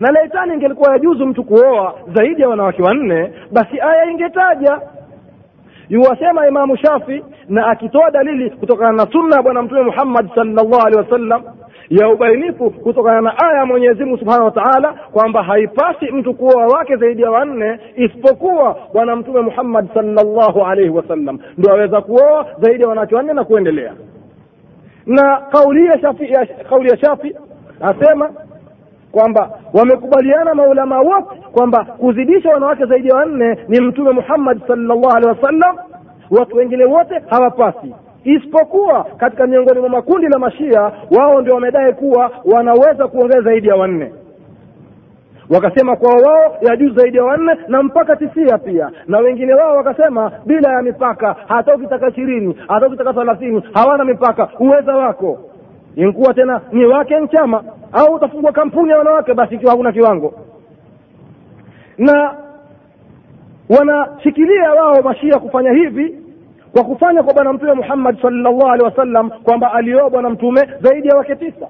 [0.00, 4.80] na laitani ingelikuwa yajuzu mtu kuoa zaidi ya wanawake wanne basi aya ingetaja.
[5.88, 10.96] Yuwasema imamu shafi na akitoa dalili kutokana na sunna ya bwana mtume muhammad salllah alehi
[11.02, 11.42] wasallam
[11.90, 16.66] ya ubainifu kutokana na aya ya mwenyezi mungu subhanahu wa taala kwamba haipasi mtu kuoa
[16.66, 21.38] wake zaidi ya wanne isipokuwa bwana mtume muhammad salllahu alaihi wasallam.
[21.58, 23.92] Ndo aweza kuoa zaidi ya wanawake wanne na kuendelea.
[25.06, 27.34] Na kauli ya shafi ya, kauli ya shafi
[27.80, 28.30] asema
[29.14, 35.32] kwamba wamekubaliana maulamaa wote kwamba kuzidisha wanawake zaidi ya wanne ni mtume muhammad salllah alehi
[35.40, 35.76] wasallam.
[36.30, 37.94] Watu wengine wote hawapasi.
[38.24, 43.76] Isipokuwa katika miongoni mwa makundi la mashia wao ndio wamedai kuwa wanaweza kuongeza zaidi ya
[43.76, 44.12] wanne.
[45.50, 48.90] Wakasema kwa wao ya juu zaidi ya wanne na mpaka tisia pia.
[49.06, 54.48] Na wengine wao wakasema bila ya mipaka hata ukitaka ishirini hata ukitaka thelathini hawana mipaka.
[54.60, 55.38] Uweza wako
[55.96, 60.34] inkuwa tena ni wake nchama au utafungua kampuni ya wanawake basi ikiwa hakuna kiwango.
[61.98, 62.34] Na
[63.78, 66.18] wanashikilia wao mashia kufanya hivi
[66.72, 71.16] kwa kufanya kwa bwana mtume muhammad salllahu alehi wasallam kwamba alioa bwana mtume zaidi ya
[71.16, 71.68] wake tisa.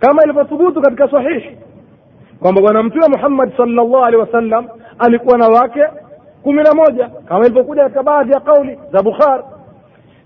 [0.00, 1.58] Kama ilivyothubutu katika sahihi
[2.40, 4.68] kwamba bwana mtume muhammad salllahu alehi wasallam
[4.98, 5.84] alikuwa na wake
[6.42, 9.44] kumi na moja kama ilivyokuja katika baadhi ya kauli za bukhar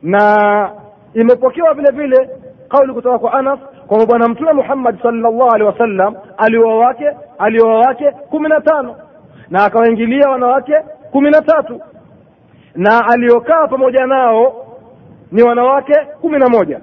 [0.02, 0.70] na
[1.14, 2.30] imepokewa vile vile
[2.74, 8.10] kauli kutoka kwa anas kwamba bwana mtume muhammad salllah alehi wasallam alioa wake alioa wake
[8.10, 8.96] kumi na tano.
[9.50, 10.74] Na akawaingilia wanawake
[11.12, 11.80] kumi na tatu.
[12.74, 14.66] Na aliokaa pamoja nao
[15.32, 16.80] ni wanawake kumi na moja.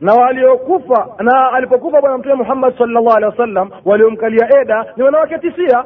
[0.00, 5.84] Na waliokufa na alipokufa bwana mtume muhammad salllah alehi wasallam waliomkalia eda ni wanawake tisia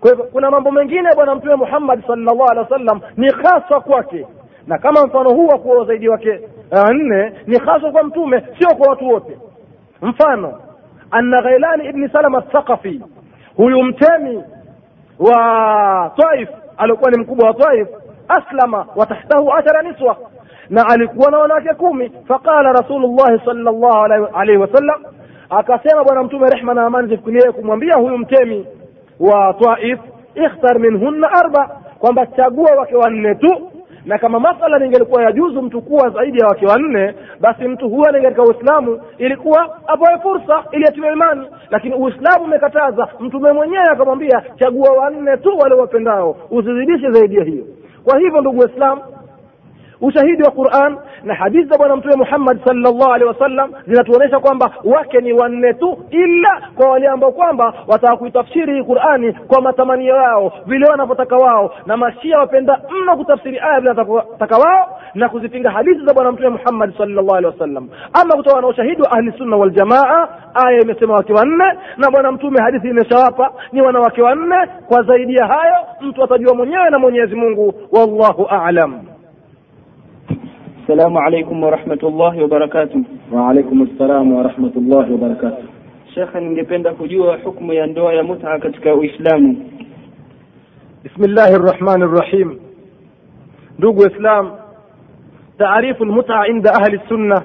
[0.00, 4.26] kwa hivyo kuna mambo mengine bwana mtume muhammad salllahu alehi wasallam ni hasa kwake.
[4.66, 6.40] Na kama mfano huu wa kuoa zaidi wake
[6.72, 9.38] nne ni haswa kwa mtume sio kwa watu wote.
[10.02, 10.58] Mfano
[11.10, 13.00] anna ghailani ibni salama thaqafi
[13.56, 14.44] huyu mtemi
[15.18, 17.88] wa taif aliokuwa ni mkubwa wa taif
[18.28, 20.16] aslama wa tahtahu ashara niswa
[20.70, 22.12] na alikuwa na wanawake kumi.
[22.28, 23.94] Faqala rasulullahi salllahu
[24.34, 25.02] alaihi wasallam
[25.50, 28.66] akasema bwana mtume rehma na amani zifikirie kumwambia huyu mtemi
[29.20, 29.98] wa taif
[30.34, 33.71] ikhtar minhunna arba kwamba chagua wake wanne tu
[34.04, 38.22] na kama masala ningelikuwa yajuzu mtu kuwa zaidi ya wake wanne basi mtu huyo ni
[38.22, 41.46] katika uislamu ilikuwa apoe fursa ili atiwe imani.
[41.70, 47.64] Lakini uislamu umekataza mtume mwenyewe akamwambia chagua wanne tu wale wapendao usizidishe zaidi ya hiyo.
[48.04, 49.02] Kwa hivyo ndugu waislamu
[50.02, 55.20] ushahidi wa quran na hadithi za bwana mtume muhammad salllah alehi wasallam zinatuonyesha kwamba wake
[55.20, 60.86] ni wanne tu ila kwa wale ambao kwamba wataka kuitafsiri qurani kwa matamanio yao vile
[60.86, 66.14] wanavyotaka wao na mashia wapenda mno kutafsiri aya vile wanataka wao na kuzipinga hadithi za
[66.14, 67.88] bwana mtume muhammad salllah alehi wasallam.
[68.22, 71.64] Ama kutoka na ushahidi wa ahli sunna waljamaa aya imesema wake wanne
[71.96, 74.56] na bwana mtume hadithi imeshawapa ni wanawake wanne.
[74.88, 79.00] Kwa zaidi ya hayo mtu atajua mwenyewe na mwenyezi mungu wallahu alam
[80.81, 83.01] السلام عليكم ورحمة الله وبركاته
[83.33, 85.63] وعليكم السلام ورحمة الله وبركاته
[86.15, 89.55] shekhe ningependa kujua hukumu ya ndoa ya muta katika uislamu
[91.05, 92.59] بسم الله الرحمن الرحيم
[93.79, 94.51] ndugu islam
[95.57, 97.41] taarifu lmuta inda ahli sunna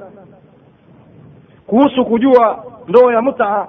[1.66, 3.68] kuhusu kujua ndoa ya muta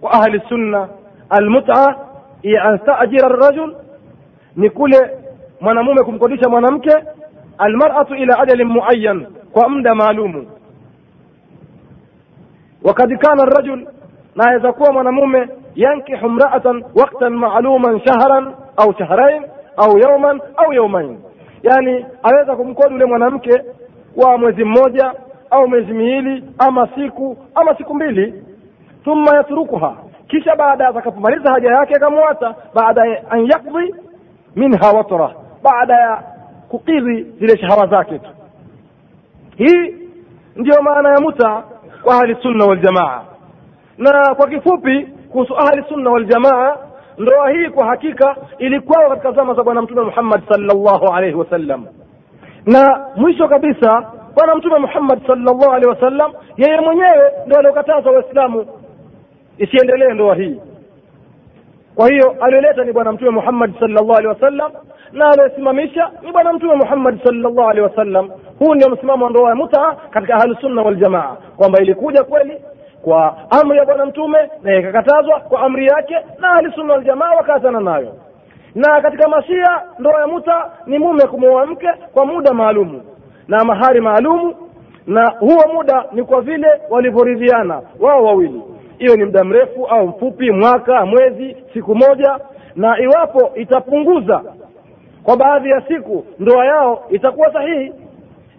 [0.00, 0.88] kwa ahli sunna
[1.30, 1.96] almuta
[2.42, 3.74] hiya an tajira rajul
[4.56, 5.10] ni kule
[5.60, 6.90] mwanamume kumkodisha mwanamke
[7.59, 10.47] almaratu ila ajalin muayan kwa muda maalumu
[12.83, 13.87] wakad kana rajul
[14.35, 19.43] na aweza kuwa mwanamume yankihu mraatan waktan maaluman shahran au shahrain
[19.77, 21.19] au yauman au yaumain
[21.63, 23.63] yani aweza kumkodi ule mwanamke
[24.15, 25.13] wa mwezi mmoja
[25.49, 28.43] au miezi miwili ama siku ama siku mbili
[29.03, 29.95] thumma yatrukuha
[30.27, 33.95] kisha baada atakapomaliza haja yake akamwata baada an yakdhi
[34.55, 35.31] minha watra
[35.63, 36.23] baada ya
[36.69, 38.29] kukidhi zile shahawa zake tu.
[39.57, 39.95] Hii
[40.55, 41.63] ndiyo maana ya muta
[42.03, 43.21] kwa ahli sunna waljamaa
[43.97, 46.77] na kwa kifupi kuhusu ahli sunna waljamaa
[47.17, 51.85] ndoa hii kwa hakika ilikuwa katika zama za bwana mtume muhammad sallallahu alaihi wasallam
[52.65, 58.65] na mwisho kabisa bwana mtume muhammad salllahu alaihi wasallam yeye mwenyewe ndo aliokataza waislamu
[59.57, 60.59] isiendelee ndoa hii.
[61.95, 64.71] Kwa hiyo alioleta ni bwana mtume muhammad sallallahu alaihi wasallam
[65.11, 68.29] na aliyesimamisha ni bwana mtume muhammad salllah alehi wasallam.
[68.59, 72.61] Huu ndio msimamo wa ndoa ya mutaa katika ahlusunna waljamaa kwamba ilikuja kweli
[73.01, 78.13] kwa amri ya bwana mtume na ikakatazwa kwa amri yake na ahlusunna waljamaa wakaachana nayo.
[78.75, 83.01] Na katika mashia ndoa ya muta ni mume kumwoa mke kwa muda maalumu
[83.47, 84.55] na mahari maalumu
[85.07, 88.61] na huo muda ni kwa vile walivyoridhiana wao wawili.
[88.97, 92.39] Hiyo ni muda mrefu au mfupi mwaka mwezi siku moja
[92.75, 94.41] na iwapo itapunguza
[95.23, 97.93] kwa baadhi ya siku ndoa yao itakuwa sahihi.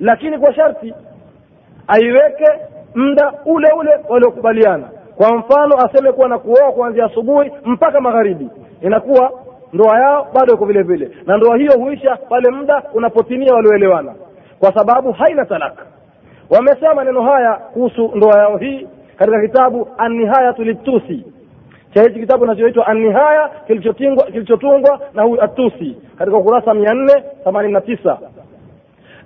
[0.01, 0.95] Lakini kwa sharti
[1.89, 2.47] aiweke
[2.95, 4.89] muda ule ule waliokubaliana.
[5.17, 8.49] Kwa mfano aseme kuwa na kuoa kuanzia asubuhi mpaka magharibi.
[8.81, 9.33] Inakuwa
[9.73, 11.11] ndoa yao bado iko vile vile.
[11.27, 14.15] Na ndoa hiyo huisha pale muda unapotimia walioelewana.
[14.59, 15.83] Kwa sababu haina talaka
[16.51, 21.25] wamesema maneno haya kuhusu ndoa yao hii katika kitabu annihayatu litusi
[21.95, 23.51] cha hichi kitabu kinachoitwa annihaya
[24.33, 27.13] kilichotungwa na huyu atusi katika ukurasa mia nne
[27.45, 28.19] themanini na tisa.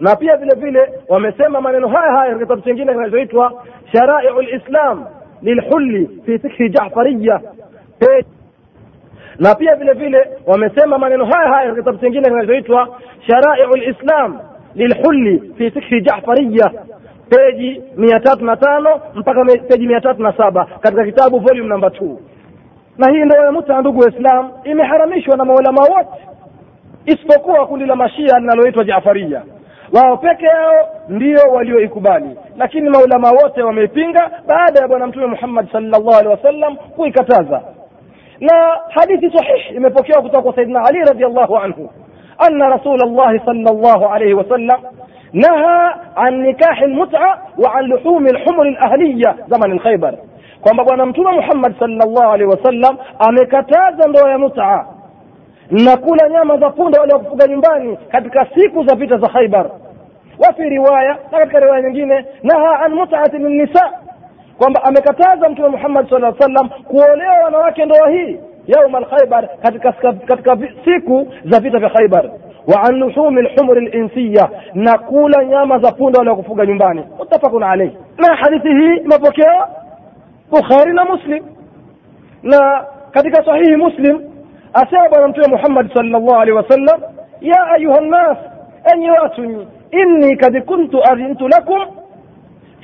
[0.00, 5.04] Na pia vile vile wamesema maneno haya haya katika kitabu chingine kinachoitwa sharaiu lislam
[5.42, 7.40] lilhulli fi fikhi jafariya
[9.38, 12.88] na pia vile vile wamesema maneno haya haya katika kitabu chingine kinachoitwa
[13.26, 14.38] sharaiu lislam
[14.74, 16.70] lilhulli fi fikhi jafariya
[17.28, 21.90] peji mia tatu na tano mpaka peji mia tatu na saba katika kitabu volume namba
[21.90, 22.18] two
[22.98, 26.20] na hii ndoa ya muta ndugu waislam imeharamishwa na maulama wote
[27.06, 29.42] isipokuwa kundi la mashia linaloitwa jafaria
[29.92, 36.10] wao peke yao ndio walioikubali lakini maulama wote wameipinga baada ya bwana mtume muhammad salllahu
[36.10, 37.62] alehi wasallam kuikataza
[38.40, 41.90] na hadithi sahihi imepokewa kutoka kwa saidina ali radiallahu anhu
[42.38, 44.80] anna rasul llahi salllahu alaihi wasallam
[45.32, 50.14] naha an nikahi lmuta wa an luhumi lhumuri lahliya zamani lkhaibar
[50.64, 54.86] kwamba bwana mtume muhammad salllahu alehi wasallam amekataza ndoa ya mutaa
[55.70, 59.70] na kula nyama za punda wale wakufuga nyumbani katika siku za vita za khaibar
[60.38, 63.90] wafi riwaya na katika riwaya nyingine naha an mutati linnisa
[64.58, 71.26] kwamba amekataza mtume muhammad saa sallam kuolewa wanawake ndoa hii yauma alkhaibar katika, katika siku
[71.44, 72.30] za vita vya khaibar
[72.74, 77.04] wa an luhumi lhumri linsiya na kula nyama za punda wale wakufuga nyumbani.
[77.18, 79.68] Mutafakun alaihi na hadithi hii imepokewa
[80.60, 81.42] بخاري لا مسلم
[82.42, 84.16] لا كذلك صحيح مسلم
[84.76, 86.98] أسابا نمتوى محمد صلى الله عليه وسلم
[87.42, 88.36] يا أيها الناس
[88.94, 89.66] أن يواتني
[90.00, 91.80] إني قد كنت أذنت لكم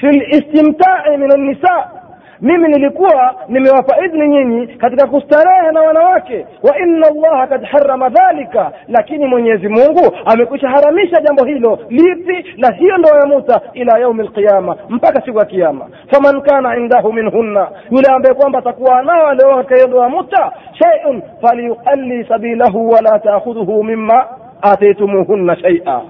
[0.00, 2.00] في الاستمتاع من النساء
[2.42, 6.46] mimi nilikuwa nimewapa idhni nyinyi katika kustarehe na wanawake.
[6.62, 8.72] Wa inna allaha kad harama dhalika.
[8.88, 12.54] Lakini mwenyezi mungu amekwisha haramisha jambo hilo lipi?
[12.56, 17.12] La hiyo ndoa ya muta ila yaumi lqiyama mpaka siku ya kiama faman kana indahu
[17.12, 22.90] minhunna yule ambaye kwamba atakuwa nao alioa katika hiyo ndoa ya muta sheiun falyuqalli sabilahu
[22.90, 24.26] wala taakhudhuhu mima
[24.62, 26.00] atitumuhunna shaia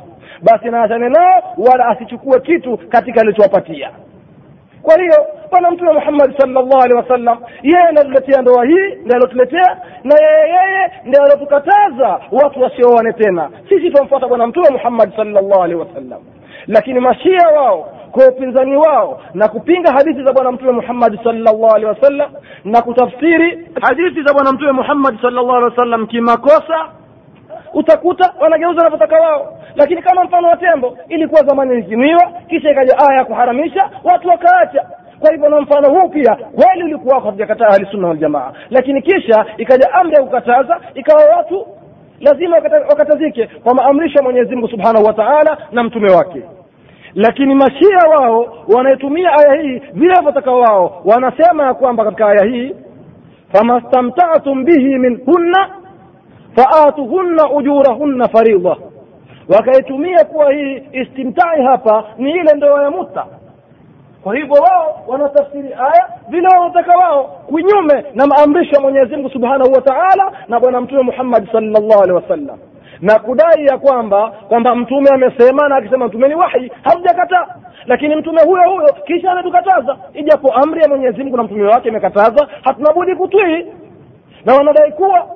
[0.42, 3.90] basi naachane nao wala asichukue kitu katika alichowapatia
[4.82, 9.76] kwa hiyo bwana mtume muhammadi salllah alehi wasallam yeye ndo atuletea ndoa hii ndi alotuletea
[10.04, 13.50] na yeye yeye ndi alotukataza watu wasioane tena.
[13.68, 16.20] Sisi twamfuata bwana mtume muhammadi salllah alehi wasallam.
[16.66, 21.86] Lakini mashia wao kwa upinzani wao na kupinga hadithi za bwana mtume muhammadi salllah alehi
[21.86, 22.30] wasallam
[22.64, 26.88] na kutafsiri hadithi za bwana mtume muhammadi salllah alehi wasallam kimakosa
[27.74, 29.58] utakuta wanageuza wanavyotaka wao.
[29.76, 34.86] Lakini kama mfano wa tembo ilikuwa zamani ilitumiwa kisha ikaja aya ya kuharamisha watu wakaacha.
[35.20, 40.14] Kwa hivyo na mfano huu pia kweli ulikuwako hatujakataa ahlisunna waljamaa lakini kisha ikaja amri
[40.14, 41.66] ya kukataza ikawa watu
[42.20, 42.56] lazima
[42.88, 46.42] wakatazike kwa maamrisho ya mwenyezi mungu subhanahu wa taala na mtume wake.
[47.14, 52.74] Lakini mashia wao wanaitumia aya hii vile wanavyotaka wao wanasema ya kwamba katika aya hii
[53.52, 55.68] famastamtatum bihi minhunna
[56.56, 58.76] faatuhunna ujurahunna faridha.
[59.48, 63.26] Wakaitumia kuwa hii istimtai hapa ni ile ndoa ya muta
[64.22, 69.72] kwa hivyo wao wanatafsiri aya vile wanataka wao kinyume na maamrisho ya mwenyezi mungu subhanahu
[69.72, 72.58] wa taala na bwana mtume muhammadi salllahu alehi wasallam.
[73.00, 77.46] Na kudai ya kwamba kwamba mtume amesema na akisema mtume ni wahi hamjakataa
[77.86, 79.96] lakini mtume huyo huyo kisha ametukataza.
[80.14, 83.66] Ijapo amri ya mwenyezi mungu na mtume wake imekataza hatuna budi kutwii.
[84.44, 85.26] Na wanadai kuwa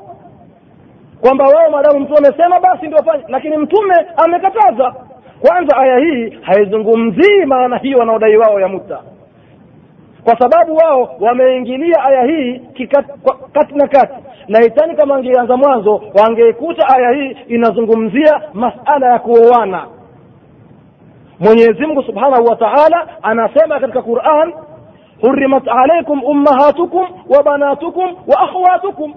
[1.20, 3.94] kwamba wao maadamu mtume amesema basi ndio fanye lakini mtume
[4.24, 4.94] amekataza.
[5.40, 8.98] Kwanza aya hii haizungumzii maana hiyo wanaodai wao ya muta
[10.24, 14.14] kwa sababu wao wameingilia aya hii kikat, kwa- kati na kati.
[14.48, 19.86] Laitani kama wangeanza mwanzo wangeikuta aya hii inazungumzia masala ya kuoana.
[21.40, 24.52] Mwenyezi mungu subhanahu wa taala anasema katika quran
[25.20, 29.14] hurimat alaikum ummahatukum wa banatukum wa akhwatukum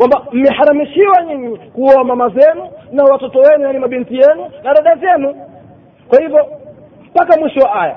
[0.00, 5.34] kwamba mmeharamishiwa nyinyi kuoa mama zenu na watoto wenu yani mabinti yenu na dada zenu.
[6.08, 6.46] Kwa hivyo
[7.10, 7.96] mpaka mwisho wa aya.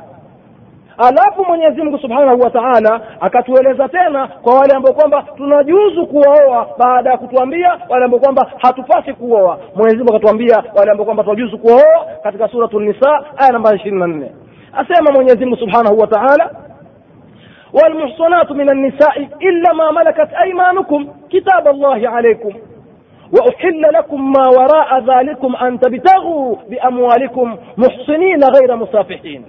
[0.97, 7.11] Alafu mwenyezi mungu subhanahu wa taala akatueleza tena kwa wale ambao kwamba tunajuzu kuwaoa baada
[7.11, 9.59] ya kutuambia wale ambao kwamba hatupasi kuoa.
[9.75, 14.07] Mwenyezi mungu akatuambia wale ambao kwamba tunajuzu kuwaoa katika suratu nisa aya namba ishirini na
[14.07, 14.31] nne.
[14.73, 16.49] Asema mwenyezi mungu subhanahu wa taala
[17.73, 22.51] والمحصنات من النساء إلا ما ملكت أيمانكم كتاب الله عليكم.
[23.39, 29.45] وأحل لكم ما وراء ذلكم أن تبتغوا بأموالكم محصنين غير مسافحين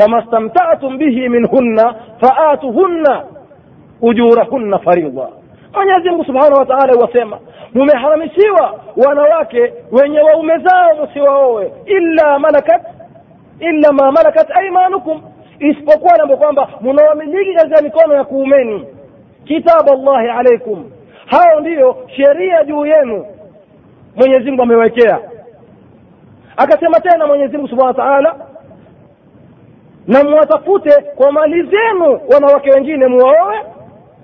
[0.00, 3.04] فما استمتعتم به منهن فآتوهن
[4.02, 5.28] أجورهن فريضة.
[5.74, 7.38] Mwenyezi Mungu Subhanahu wa Ta'ala wasema
[7.74, 12.82] mumeharamishiwa wanawake wenye waume zao msiwaoe illa malakat
[13.60, 15.22] illa ma malakat aymanukum
[15.60, 18.86] isipokuwa nambo kwamba mnawamiliki katika mikono ya kuumeni.
[19.44, 20.90] Kitabu Allahi alaikum
[21.26, 23.26] hao ndiyo sheria juu yenu.
[24.16, 25.18] Mwenyezi Mungu amewekea.
[26.56, 28.34] Akasema tena Mwenyezi Mungu Subhanahu wa Ta'ala
[30.06, 33.56] na mwatafute kwa mali zenu wanawake wengine muwaowe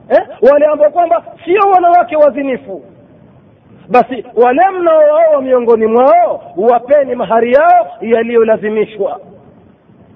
[0.09, 0.23] eh?
[0.53, 2.83] wale ambao kwamba sio wanawake wazinifu.
[3.89, 9.21] Basi wale mnaowaoa miongoni mwao wapeni mahari yao yaliyolazimishwa.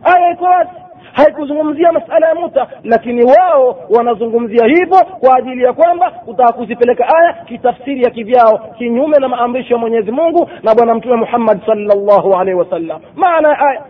[0.04, 0.70] Aya iko wazi
[1.12, 7.32] haikuzungumzia masala ya muta lakini wao wanazungumzia hivyo kwa ajili ya kwamba kutaka kuzipeleka aya
[7.32, 12.58] kitafsiri ya kivyao kinyume na maamrisho ya mwenyezi mungu na bwana mtume muhammad salllahu alaihi
[12.60, 13.00] wasallam.
[13.16, 13.82] Maana ya aya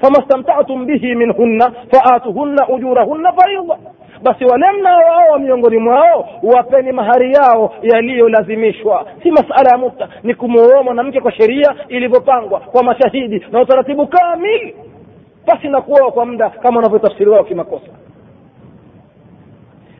[0.00, 3.76] fama stamtatum bihi minhunna faatuhunna ujurahunna faridha
[4.22, 9.06] basi wale mnaowaoa miongoni mwao wapeni mahari yao yaliyolazimishwa.
[9.22, 14.76] Si masala ya muta ni kumwoa mwanamke kwa sheria ilivyopangwa kwa mashahidi na utaratibu kamili
[15.46, 17.86] pasi na kuoa kwa muda kama wanavyotafsiri wao kimakosa.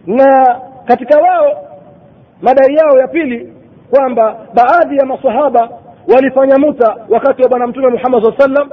[0.07, 1.69] Na katika wao
[2.43, 3.53] madai yao ya pili
[3.91, 5.69] kwamba baadhi ya masahaba
[6.15, 8.71] walifanya muta wakati wa bwana mtume muhammad saa sallam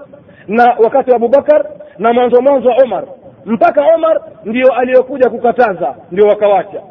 [0.48, 1.66] na wakati wa abubakar
[1.98, 3.04] na mwanzo mwanzo wa omar.
[3.46, 6.82] Mpaka omar ndio aliyokuja kukataza ndio wakawacha.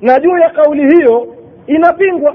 [0.00, 1.34] Na juu ya kauli hiyo
[1.66, 2.34] inapingwa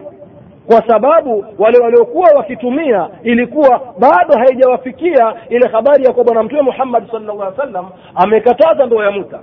[0.68, 7.12] kwa sababu wale waliokuwa wakitumia ilikuwa bado haijawafikia ile habari ya kuwa bwana mtume muhammad
[7.12, 9.40] sallallahu alaihi wasallam amekataza ndoa ya muta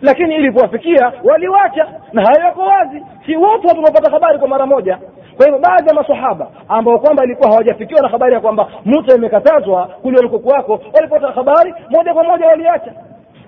[0.00, 3.02] lakini ilipowafikia waliwacha na hayo wazi.
[3.26, 4.98] Si wote tunapata habari kwa mara moja.
[5.36, 9.86] Kwa hivyo baadhi ya masahaba ambao kwamba ilikuwa hawajafikiwa na habari ya kwamba muta imekatazwa
[9.86, 12.92] kule walikokuwako walipata habari moja kwa moja waliacha.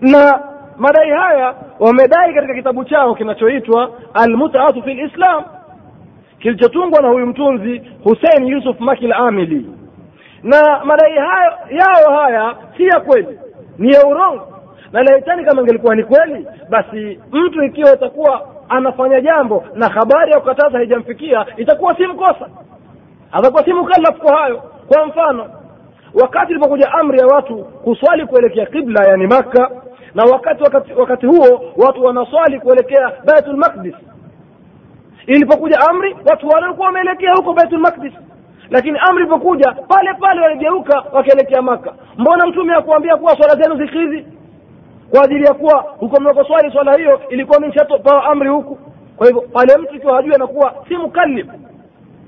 [0.01, 0.41] Na
[0.77, 5.45] madai haya wamedai katika kitabu chao kinachoitwa almutaatu fi lislam
[6.39, 9.67] kilichotungwa na huyu mtunzi Hussein Yusuf Makil Amili.
[10.43, 13.39] Na madai hayo yao haya si ya kweli
[13.79, 14.49] ni ya urongo.
[14.93, 20.41] Na laitani kama ingelikuwa ni kweli basi mtu ikiwa itakuwa anafanya jambo na habari ya
[20.41, 22.49] kukataza haijamfikia itakuwa si mkosa.
[23.33, 24.63] Atakuwa si mukallaf kwa hayo.
[24.89, 25.47] Kwa mfano
[26.23, 29.71] wakati ilipokuja amri ya watu kuswali kuelekea kibla yani makka
[30.15, 33.95] na wakati wakati, wakati huo watu wanaswali kuelekea baitul maqdis
[35.27, 38.13] ilipokuja amri watu wale walikuwa wameelekea huko baitul maqdis.
[38.71, 44.27] Lakini amri ilipokuja pale pale waligeuka wakaelekea maka mbona mtume akuambia kuwa swala zenu zikidhi
[45.11, 48.79] kwa ajili ya kuwa huko mnakoswali swala hiyo ilikuwa mishatopewa amri huku.
[49.17, 51.47] Kwa hivyo pale mtu ikiwa hajui anakuwa si mukallif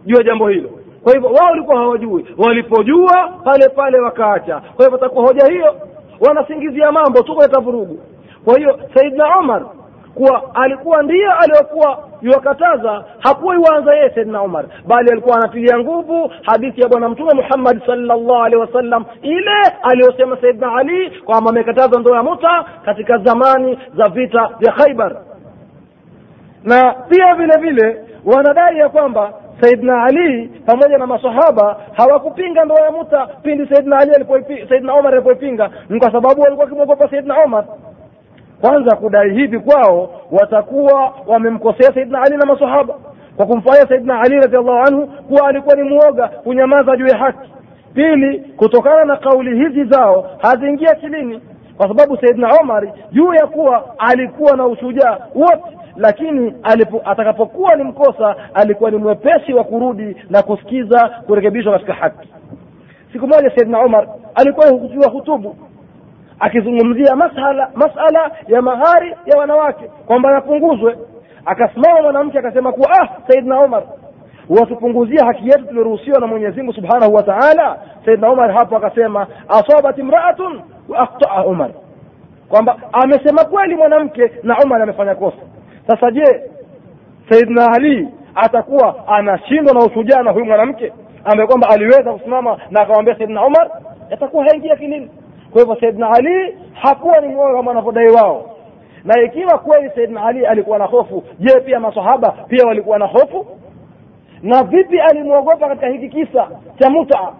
[0.06, 0.70] juu ya jambo hilo.
[1.02, 2.26] Kwa hivyo wao walikuwa hawajui.
[2.38, 4.60] Walipojua pale pale wakaacha.
[4.76, 5.74] Kwa hivyo takuwa hoja hiyo.
[6.20, 8.00] Wanasingizia mambo tu kuleta vurugu.
[8.44, 9.66] Kwa hiyo saidna umar
[10.14, 16.80] kuwa alikuwa ndiye aliyokuwa yuwakataza hakuwa iwaanza yeye saidna umar bali alikuwa anatilia nguvu hadithi
[16.80, 22.22] ya bwana mtume muhammad salllah alehi wasallam ile aliyosema saidna ali kwamba amekataza ndoa ya
[22.22, 25.16] muta katika zamani za vita vya khaibar
[26.64, 32.90] na pia vile vile wanadai ya kwamba saidna ali pamoja na masahaba hawakupinga ndoa ya
[32.90, 37.64] muta pindi saidna ali alipoipi- saidna omar alipoipinga ni kwa sababu walikuwa wakimwogopa saidna omar
[38.60, 42.94] kwanza kudai hivi kwao watakuwa wamemkosea saidna ali na masahaba
[43.36, 47.50] kwa kumfanya saidna ali radiallahu anhu kuwa alikuwa ni mwoga kunyamaza juu ya haki.
[47.94, 51.40] Pili kutokana na kauli hizi zao haziingia akilini.
[51.76, 57.84] Kwa sababu saidna omar juu ya kuwa alikuwa na ushujaa wote lakini alipo, atakapokuwa ni
[57.84, 62.28] mkosa alikuwa ni mwepesi wa kurudi na kusikiza kurekebishwa katika haki.
[63.12, 65.56] Siku moja saidna omar alikuwa hukuziwa hutubu
[66.40, 70.98] akizungumzia masala masala ya mahari ya wanawake kwamba yapunguzwe
[71.44, 73.82] akasimama mwanamke akasema kuwa ah saidna umar
[74.48, 77.78] watupunguzia haki yetu tulioruhusiwa na mwenyezi mungu subhanahu wa taala.
[78.04, 81.70] Saidna umar hapo akasema asabat imraatun wa akhtaa umar
[82.48, 85.36] kwamba amesema kweli mwanamke na umar amefanya kosa.
[85.86, 86.40] Sasa je
[87.30, 90.92] saidna ali atakuwa anashindwa na ushujaa na huyu mwanamke?
[91.24, 93.70] Ambaye kwamba aliweza kusimama na akamwambia saidna umar
[94.10, 95.10] yatakuwa haingia kilini
[95.52, 98.50] kwa hivyo saidna ali hakuwa ni mwoga kama wanavyodai wao.
[99.04, 103.46] Na ikiwa kweli saidna ali alikuwa na hofu je pia masahaba pia walikuwa na hofu?
[104.42, 107.32] Na vipi alimwogopa katika hiki kisa cha muta?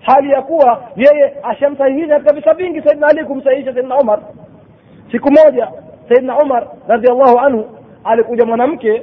[0.00, 4.20] Hali ya kuwa yeye ashamsahihisha katika visa vingi saidna ali kumsahihisha saidna umar
[5.12, 5.68] siku moja
[6.08, 7.64] saidna umar radiallahu anhu
[8.04, 9.02] alikuja mwanamke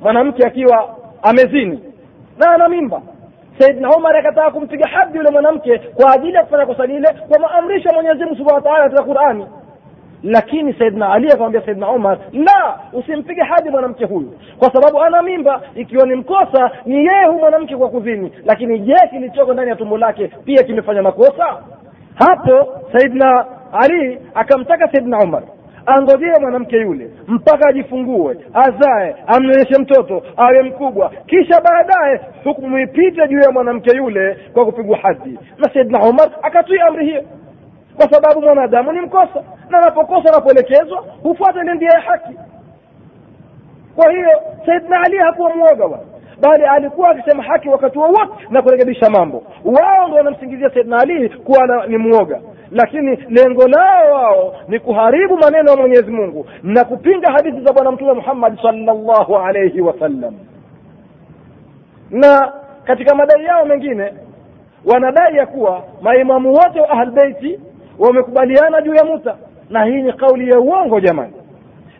[0.00, 1.80] mwanamke akiwa amezini
[2.38, 3.02] na ana mimba
[3.58, 7.90] saidna umar akataka kumpiga hadi yule mwanamke kwa ajili ya kufanya kosa lile kwa maamrisho
[7.94, 9.46] mwenyezi mungu subhana wataala katika qurani.
[10.22, 15.62] Lakini saidna ali akamwambia saidna umar la usimpige hadi mwanamke huyu kwa sababu ana mimba.
[15.74, 18.32] Ikiwa ni mkosa ni yeye huyu mwanamke kwa kuzini.
[18.44, 21.62] Lakini je kilichoko ndani ya tumbo lake pia kimefanya makosa?
[22.14, 25.42] Hapo saidna ali akamtaka saidna umar
[25.86, 31.12] angojee mwanamke yule mpaka ajifungue azae amnyonyeshe mtoto awe mkubwa.
[31.26, 36.80] Kisha baadaye hukumu ipite juu ya mwanamke yule kwa kupigwa hadi na saidna umar akatui
[36.80, 37.22] amri hiyo.
[37.96, 42.38] Kwa sababu mwanadamu ni mkosa na anapokosa anapoelekezwa hufuata ile ndia ya haki.
[43.96, 44.30] Kwa hiyo
[44.66, 46.00] saidna ali hakuwa mwoga wa
[46.40, 49.42] bali alikuwa akisema haki wakati wowote na kurekebisha mambo.
[49.64, 55.70] Wao ndo wanamsingizia saidna ali kuwa ni mwoga lakini lengo lao wao ni kuharibu maneno
[55.70, 60.34] ya mwenyezi mungu na kupinga hadithi za bwana mtume muhammadi salllahu alaihi wasallam
[62.10, 62.52] na
[62.84, 64.12] katika madai yao mengine
[64.84, 67.60] wanadai ya kuwa maimamu wote wa ahlbeiti
[67.98, 69.36] wamekubaliana juu ya muta
[69.70, 71.32] na hii ni kauli ya uongo jamani.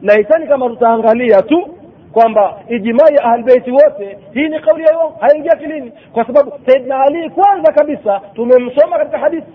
[0.02, 1.74] Na itani kama tutaangalia tu
[2.12, 7.00] kwamba ijimai ya ahlbeiti wote hii ni kauli ya uongo haingia kilini kwa sababu saidna
[7.00, 9.52] ali kwanza kabisa tumemsoma katika hadithi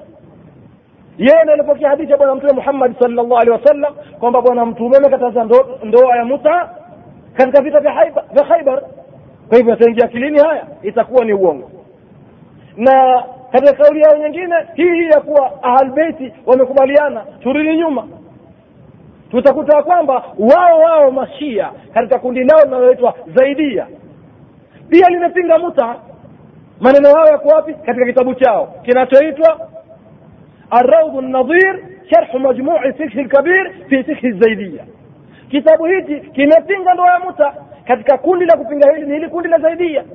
[1.17, 5.43] yeye ndiye alipokea hadithi ya bwana mtume muhammad sallallahu alaihi wasallam kwamba bwana mtume amekataza
[5.43, 6.69] ndo, ndoa ya muta
[7.37, 8.81] katika vita vya khaibar
[9.49, 11.71] kwa hivyo yataingia kilini haya itakuwa ni uongo.
[12.77, 18.07] Na katika kauli yao nyingine hii hii ya kuwa ahalbeiti wamekubaliana turudi nyuma.
[19.31, 23.87] Tutakuta kwamba wao wao mashia katika kundi lao linaloitwa zaidia.
[24.89, 25.95] Pia limepinga muta
[26.79, 27.73] maneno yao yako wapi?
[27.73, 28.73] Katika kitabu chao.
[28.83, 29.59] Kinachoitwa
[30.73, 31.83] الروض النظير
[32.15, 34.81] شرح مجموع الفقه الكبير في فقه الزيدية.
[35.51, 37.53] كتاب هيتي يا تنجا لو يموتا
[37.87, 39.07] كتك كل هيجي تنجا هيتي
[39.47, 40.05] لا زيدية.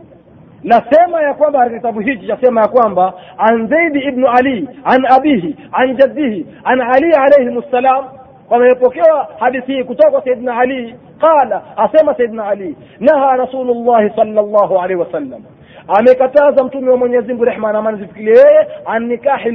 [0.65, 5.55] لا سيما يا كوانبا كتاب هيتي نسيما يا كوانبا عن زيد ابن علي عن أبيه
[5.75, 8.05] عن جده عن علي عليهم السلام.
[8.51, 10.95] وما يبقوا حديثي كتاب سيدنا علي.
[11.21, 15.43] قال أسيما سيدنا علي نهى رسول الله صلى الله عليه وسلم.
[15.89, 19.51] amekataza mtume wa mwenyezi mwenyezimgu rehma na amani zifikilie yeye an nikahi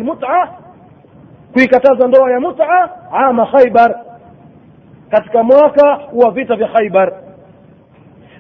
[1.54, 3.96] kuikataza ndoa ya muta ama khaibar
[5.10, 7.14] katika mwaka wa vita vya khaibar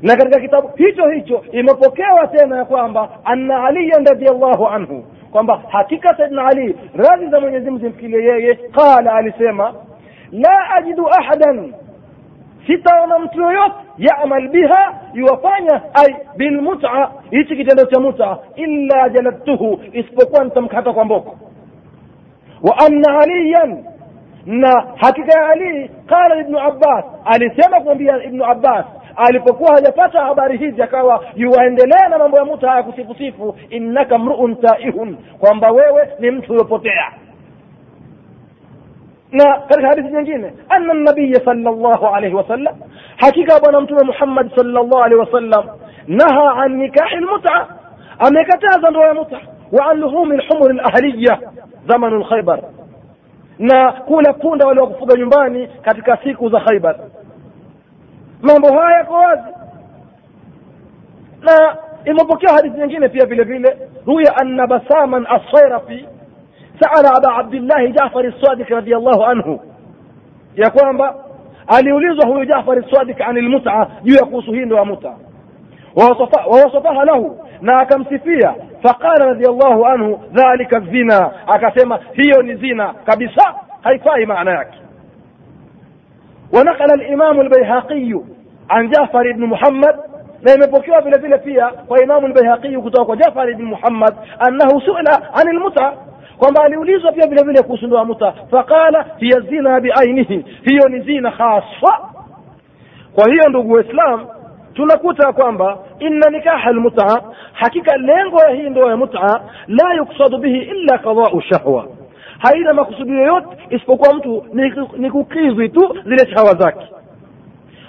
[0.01, 6.17] na katika kitabu hicho hicho imepokewa tena ya kwamba anna aliyan radiallahu anhu kwamba hakika
[6.17, 9.73] saidna ali radhi za mwenyezi mungu zimfikilie yeye qala alisema
[10.31, 11.73] la ajidu ahadan
[12.67, 20.43] sitaona mtu yoyote yamal biha yuwafanya ai bilmuta hichi kitendo cha muta illa jaladtuhu isipokuwa
[20.43, 21.35] nitamkata kwa mboko
[22.71, 23.83] anna aliyan
[24.45, 28.85] na hakika ya ali qala ibnu abbas alisema kumwambia ibnu abbas
[29.15, 35.17] alipokuwa hajapata habari hizi akawa yuwaendelea na mambo ya muta haya kusifusifu innaka mruun taihun
[35.39, 37.11] kwamba wewe ni mtu uliopotea
[39.31, 42.75] na katika hadithi nyingine anna nabiya sala llahu alaihi wasallam
[43.17, 45.65] hakika bwana mtume muhammad sala llahu alaihi wasallam
[46.07, 47.67] naha an nikahi lmuta
[48.19, 49.39] amekataza ndoa ya muta
[49.71, 51.39] وعن لحوم الحمر الأهلية
[51.89, 52.59] زمن الخيبر.
[53.59, 56.95] نا كولا كولا ولو كفوغا يمباني كاتكا سيكو ذا خيبر.
[58.43, 59.39] ما بوهاي كواز
[61.41, 63.75] نا إما بوكي حديث نجينة فيها فيلا فيلا
[64.07, 66.05] روي أن بساما أصير في
[66.81, 69.59] سأل أبا عبد الله جعفر الصادق رضي الله عنه.
[70.57, 71.15] يا كوانبا
[71.79, 75.17] أليوليزه جعفر الصادق عن المتعة؟ يو يقوسه هين ومتعة
[76.47, 77.35] ووصفها له.
[77.62, 84.78] na akamsifia faqala radiallahu anhu dhalika zina akasema hiyo ni zina kabisa haifai maana yake
[86.52, 88.20] ونقل الإمام البيهقي
[88.70, 89.96] عن جعفر بن محمد
[90.42, 95.34] na imepokewa vile vile pia kwa imamu lbaihaqii kutoka kwa jafar ibn muhammad annahu suila
[95.34, 95.92] ani lmuta
[96.38, 101.30] kwamba aliulizwa pia vile vile kuhusu ndoa muta faqala hiya zina biainihi hiyo ni zina
[101.30, 102.10] khaswa
[103.14, 104.26] kwa hiyo ndugu waislam
[104.73, 107.21] tunakuta kwamba inna nikaha almut'a
[107.53, 111.87] hakika lengo ya hii ndoa ya mut'a la yuksadu bihi illa qada'u shahwa.
[112.39, 114.45] Haina makusudio yoyote isipokuwa mtu
[114.97, 116.87] ni, kukizwi tu zile shahawa zake.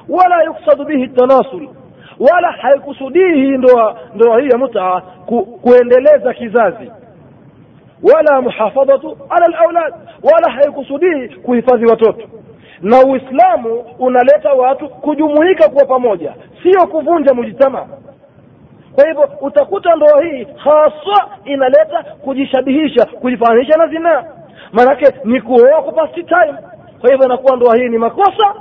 [0.09, 1.69] Wala yuksadu bihi tanasul
[2.21, 6.91] wala haikusudii hii ndoa ndoa hii ya mut'a ku, kuendeleza kizazi.
[8.03, 12.29] Wala muhafadhatu ala alaulad wala haikusudii kuhifadhi watoto
[12.83, 17.87] na uislamu unaleta watu kujumuika kuwa pamoja sio kuvunja mujtama.
[18.95, 24.25] Kwa hivyo utakuta ndoa hii haswa inaleta kujishabihisha kujifananisha na zinaa.
[24.73, 26.55] Maanake ni kuoa kwa past time.
[27.01, 28.55] Kwa hivyo inakuwa ndoa hii ni makosa.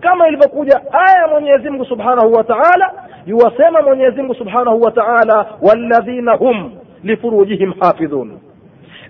[0.00, 2.92] Kama ilivyokuja aya ya mwenyezi mungu subhanahu wa taala
[3.26, 6.72] yuwasema mwenyezi mungu subhanahu wa taala walladhina hum
[7.04, 8.38] lifurujihim hafidhun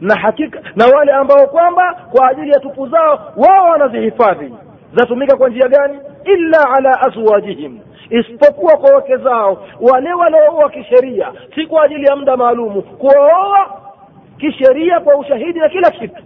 [0.01, 4.55] na hakika na wale ambao kwamba kwa ajili ya tupu zao wao wanazihifadhi.
[4.97, 5.99] Zatumika kwa njia gani?
[6.24, 7.78] Illa ala azwajihim.
[8.11, 9.64] Isipokuwa kwa wake zao.
[9.80, 12.82] Wale waliooa kisheria si kwa ajili ya muda maalumu.
[12.82, 13.80] Kuoa
[14.38, 16.22] kisheria kwa ushahidi na kila kitu.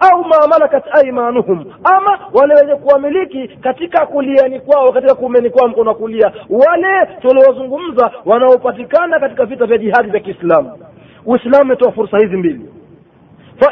[0.00, 5.90] Au ma malakat aimanuhum ama wale wenye kuwamiliki katika kuliani kwao katika kuumeni kwao mkono
[5.90, 6.32] wa kulia.
[6.50, 10.78] Wale tuliozungumza wanaopatikana katika vita vya jihadi vya kiislamu
[11.26, 12.68] uislamu umetoa fursa hizi mbili.
[13.60, 13.70] Fa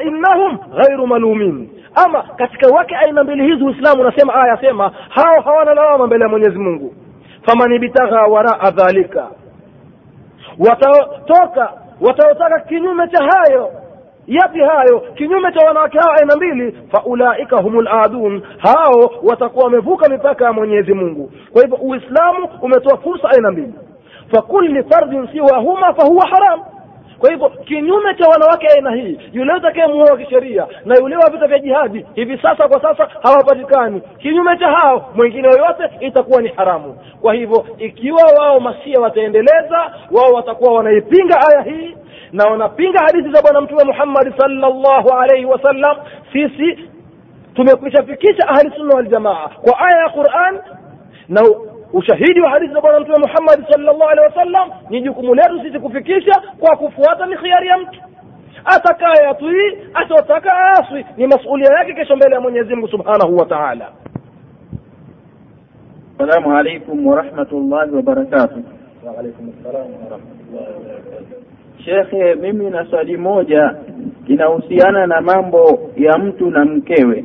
[0.77, 1.71] ghairu malumin.
[1.95, 6.29] Ama katika wake aina mbili hizi uislamu unasema aya sema hao hawana lawama mbele ya
[6.31, 6.95] mwenyezi mungu.
[7.47, 9.29] Faman ibtagha waraa dhalika.
[10.59, 13.71] Wataotoka wataotaka kinyume cha hayo
[14.27, 15.01] yapi hayo?
[15.15, 18.43] Kinyume cha wanawake hao aina mbili faulaika humul adun.
[18.59, 21.33] Hao watakuwa wamevuka mipaka ya mwenyezi mungu.
[21.53, 23.75] Kwa hivyo uislamu umetoa fursa aina mbili.
[24.31, 26.61] Fakulli fardin siwahuma fahuwa haram
[27.21, 31.59] kwa hivyo kinyume cha wanawake aina hii yule utakayemuoa kisheria na yule wa vita vya
[31.59, 34.03] jihadi hivi sasa kwa sasa hawapatikani.
[34.19, 36.99] Kinyume cha hao mwingine yoyote itakuwa ni haramu.
[37.21, 41.97] Kwa hivyo ikiwa wao masia wataendeleza wao watakuwa wanaipinga aya hii
[42.33, 45.97] na wanapinga hadithi za bwana mtume muhammadi sallallahu alaihi wasallam
[46.33, 46.79] sisi
[47.55, 50.59] tumekwishafikisha ahli sunna waljamaa kwa aya ya quran
[51.29, 51.43] na
[51.93, 56.43] ushahidi wa hadithi za bwana mtume Muhammad sallallahu alehi wasallam ni jukumu letu sisi kufikisha
[56.59, 58.01] kwa kufuata mikhiari ya mtu.
[58.65, 63.89] Atakaye atii atotaka aaswi ni masulia yake kesho mbele ya Mwenyezi Mungu subhanahu wa ta'ala.
[66.19, 68.65] Assalamu alaikum warahmatullahi rahmatullahi
[71.85, 73.75] Shekhe, mimi na swali moja
[74.27, 77.25] inahusiana na mambo ya mtu na mkewe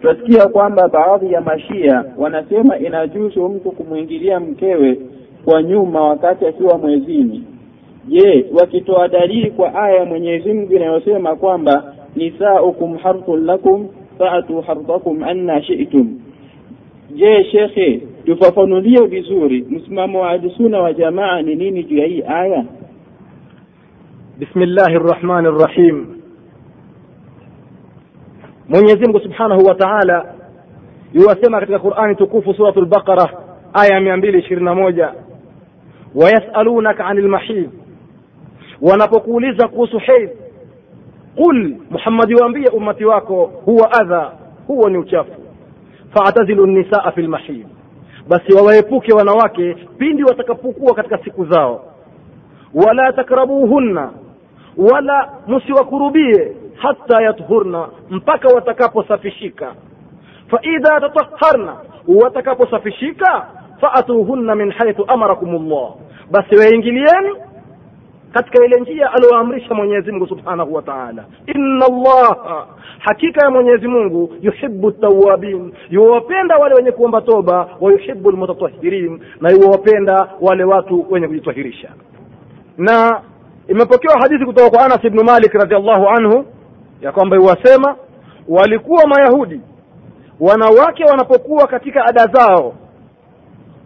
[0.00, 4.98] twasikia kwamba baadhi ya mashia wanasema inajuzu mtu kumwingilia mkewe
[5.44, 7.44] kwa nyuma wakati akiwa mwezini.
[8.08, 13.88] Je, wakitoa dalili kwa aya ya Mwenyezi Mungu inayosema kwamba nisaukum harthun lakum
[14.18, 16.20] fa'atu harthakum anna shi'tum.
[17.14, 22.64] Je, shekhe, tufafanulie vizuri msimamo wa Ahlussunna wa Jamaa ni nini juu ya hii aya?
[24.38, 26.06] bismillahi rahmani Rahim
[28.68, 30.34] mwenyezi mungu subhanahu wa taala
[31.12, 33.30] yuwasema katika qurani tukufu suratu lbaqara
[33.72, 35.12] aya mia mbili ishirini na moja.
[36.14, 37.70] Wayasalunaka ani lmahid
[38.82, 40.30] wanapokuuliza kuhusu heidh
[41.36, 44.32] qul muhammadi waambie ummati wako huwa adha
[44.66, 45.32] huo ni uchafu.
[46.14, 47.66] Faatazilu nisaa fi lmahid
[48.28, 51.84] basi wawaepuke wanawake pindi watakapokuwa katika siku zao.
[52.74, 54.10] Wala takrabuhunna
[54.76, 59.74] wala msiwakurubie hata yathurna mpaka watakaposafishika.
[60.50, 61.76] Faidha tataharna
[62.22, 63.46] watakaposafishika
[63.80, 65.90] faatuhunna min haithu amarakum llah
[66.30, 67.30] basi waingilieni
[68.32, 71.24] katika ile njia aliyoamrisha mwenyezi mungu subhanahu wa taala.
[71.46, 72.66] Inna allaha
[72.98, 79.50] hakika ya mwenyezi mungu yuhibu tawabin yuwapenda wale wenye kuomba toba wa yuhibu lmutatahirin na
[79.50, 81.88] yuwapenda wale watu wenye kujitahirisha
[82.78, 83.20] na
[83.68, 86.44] imepokewa hadithi kutoka kwa anas ibnu malik radiallahu anhu
[87.06, 87.96] ya kwamba iwasema
[88.48, 89.60] walikuwa mayahudi
[90.40, 92.74] wanawake wanapokuwa katika ada zao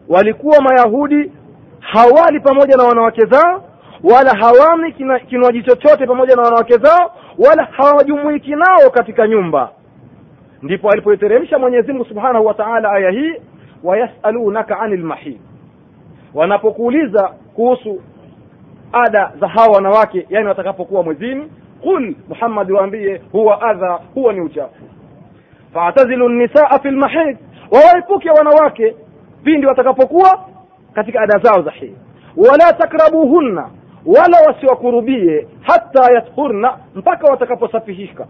[0.09, 1.33] walikuwa mayahudi
[1.81, 3.65] hawali pamoja na wanawake zao
[4.05, 4.93] wala hawani
[5.29, 9.71] kinywaji chochote pamoja na wanawake zao wala hawajumuiki nao katika nyumba.
[10.63, 13.33] Ndipo alipoiteremsha mwenyezi mungu subhanahu wa taala aya hii
[13.85, 15.39] wayasalunaka ani lmahid
[16.35, 18.03] wanapokuuliza kuhusu
[18.93, 21.53] ada za hawa wanawake yani watakapokuwa mwezini
[21.83, 24.75] qul muhammad waambie huwa adha huwa ni uchafu.
[25.75, 27.39] Faatazilu nisaa fi lmahid
[27.71, 28.95] wawaepuke wanawake
[29.45, 30.47] pindi watakapokuwa
[30.95, 31.95] katika ada zao za hii
[32.37, 33.69] wala takrabuhunna
[34.07, 38.27] wala wasiwakurubie hata yathurna mpaka watakaposafishika.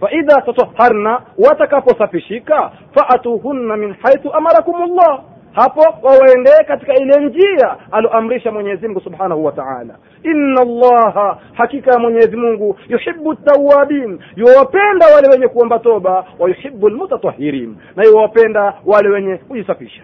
[0.00, 5.20] Faidha tataharna watakaposafishika faatuhunna min haithu amarakum llah
[5.56, 9.96] hapo wawaendee katika ile njia aloamrisha mwenyezi mungu subhanahu wa taala.
[10.22, 16.88] Inna allaha hakika ya mwenyezi mungu yuhibu tawabin yuwapenda wale wenye kuomba toba wa yuhibu
[16.88, 20.02] lmutatahirin na yuwapenda wale wenye kujisafisha.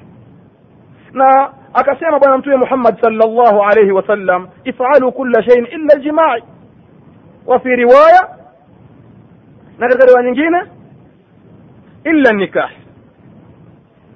[1.13, 6.43] Na akasema bwana mtume muhammad sallallahu alayhi wasallam ifalu kulla shay'in illa aljimai.
[7.47, 8.29] Wa fi riwaya
[9.79, 10.63] na katika riwaya nyingine
[12.05, 12.71] illa nikah.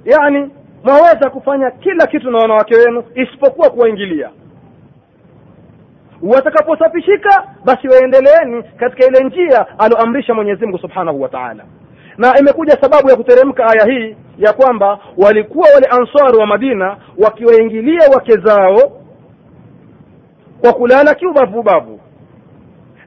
[0.05, 0.51] Yani
[0.87, 4.31] mwaweza kufanya kila kitu na wanawake wenu isipokuwa kuwaingilia.
[6.23, 11.65] Watakaposafishika basi waendeleeni katika ile njia aloamrisha mwenyezi mungu subhanahu wa taala.
[12.19, 18.09] Na imekuja sababu ya kuteremka aya hii ya kwamba walikuwa wale ansari wa madina wakiwaingilia
[18.15, 18.93] wake zao
[20.61, 22.01] kwa kulala kiubavubavu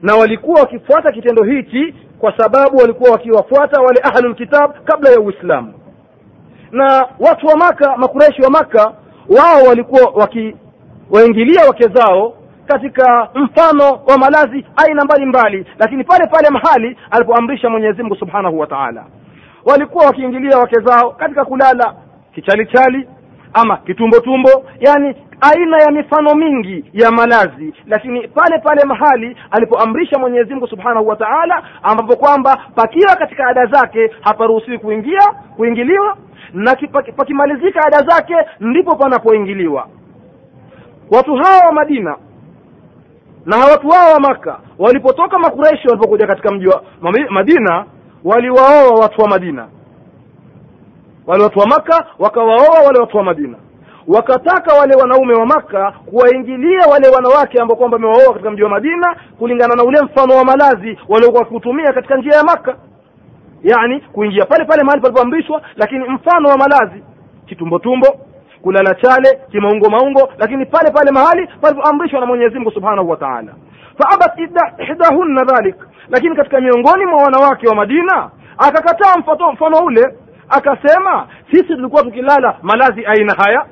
[0.02, 5.79] na walikuwa wakifuata kitendo hichi kwa sababu walikuwa wakiwafuata wale ahlul kitab kabla ya uislamu
[6.72, 8.92] na watu wa maka makureshi wa maka
[9.38, 12.34] wao walikuwa wakiwaingilia wake zao
[12.66, 18.66] katika mfano wa malazi aina mbalimbali lakini pale pale mahali alipoamrisha mwenyezi mungu subhanahu wa
[18.66, 19.04] taala.
[19.64, 21.94] Walikuwa wakiingilia wake zao katika kulala
[22.34, 23.08] kichalichali
[23.52, 27.74] ama kitumbotumbo yani aina ya mifano mingi ya malazi.
[27.86, 33.66] Lakini pale pale mahali alipoamrisha mwenyezi mungu subhanahu wa taala ambapo kwamba pakiwa katika ada
[33.66, 36.16] zake haparuhusiwi kuingia kuingiliwa.
[36.52, 36.76] Na
[37.16, 39.88] pakimalizika ada zake ndipo panapoingiliwa.
[41.10, 42.16] Watu hawa wa madina
[43.46, 46.82] na watu hawa wa maka walipotoka makureshi walipokuja katika mji wa
[47.30, 47.84] madina
[48.24, 49.68] waliwaoa watu wa madina.
[51.26, 53.56] Wale watu wa maka wakawaoa wale watu wa madina
[54.14, 59.16] wakataka wale wanaume wa maka kuwaingilia wale wanawake ambao kwamba wamewaoa katika mji wa madina
[59.38, 62.76] kulingana na ule mfano wa malazi waliokuwa wakiutumia katika njia ya maka
[63.62, 67.02] yani kuingia pale pale mahali palipoamrishwa lakini mfano wa malazi
[67.46, 68.06] kitumbotumbo
[68.62, 73.54] kulala chale kimaungo maungo lakini pale pale mahali palipoamrishwa na mwenyezi mungu subhanahu wa taala.
[73.98, 74.38] Faabat
[74.78, 75.76] ihdahunna dhalik.
[76.08, 79.18] Lakini katika miongoni mwa wanawake wa madina akakataa
[79.52, 80.14] mfano ule
[80.48, 83.66] akasema sisi tulikuwa tukilala malazi aina haya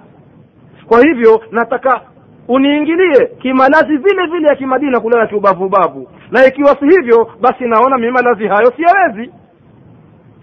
[0.89, 2.01] kwa hivyo nataka
[2.49, 8.11] uniingilie kimalazi vile vile ya kimadina kulala kiubavubavu na ikiwa si hivyo basi naona mi
[8.11, 9.33] malazi hayo siyawezi.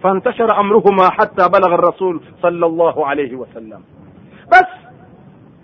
[0.02, 3.82] Fantashara amruhuma hata balagha rasul sallallahu alayhi wasallam
[4.50, 4.72] basi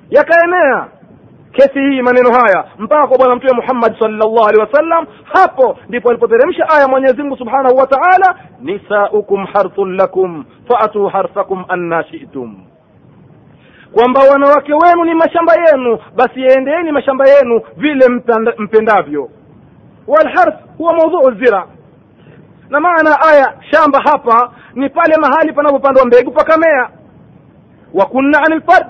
[0.10, 0.88] yakaenea
[1.52, 6.70] kesi hii maneno haya mpaka kwa bwana mtume muhammad sallallahu alaihi wasallam hapo ndipo alipoteremsha
[6.70, 12.56] aya mwenyezi mungu subhanahu wa taala nisaukum harthun lakum faatuu harthakum anna shi'tum
[13.94, 18.06] kwamba wanawake wenu ni mashamba yenu basi yaendeeni mashamba yenu vile
[18.58, 19.30] mpendavyo.
[20.08, 21.68] Walharth huwa maudhuu zira.
[22.70, 26.90] Na maana aya shamba hapa ni pale mahali panapopandwa mbegu pakamea
[27.94, 28.88] wa kunna anil farj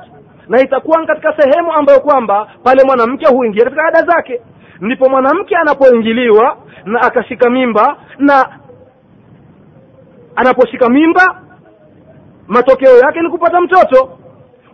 [0.47, 4.41] na itakuwa katika sehemu ambayo kwamba pale mwanamke huingia katika ada zake.
[4.81, 8.49] Ndipo mwanamke anapoingiliwa na akashika mimba na
[10.35, 11.41] anaposhika mimba
[12.47, 14.17] matokeo yake ni kupata mtoto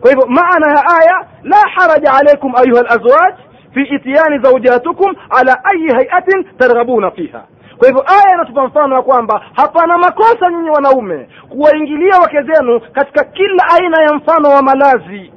[0.00, 3.34] kwa hivyo maana ya aya la haraja alaikum ayuha lazwaj
[3.74, 7.44] fi ityani zaujatukum ala ayi hayatin targhabuna fiha.
[7.78, 13.24] Kwa hivyo aya inatupa mfano ya kwamba hapana makosa nyinyi wanaume kuwaingilia wake zenu katika
[13.24, 15.32] kila aina ya mfano wa malazi.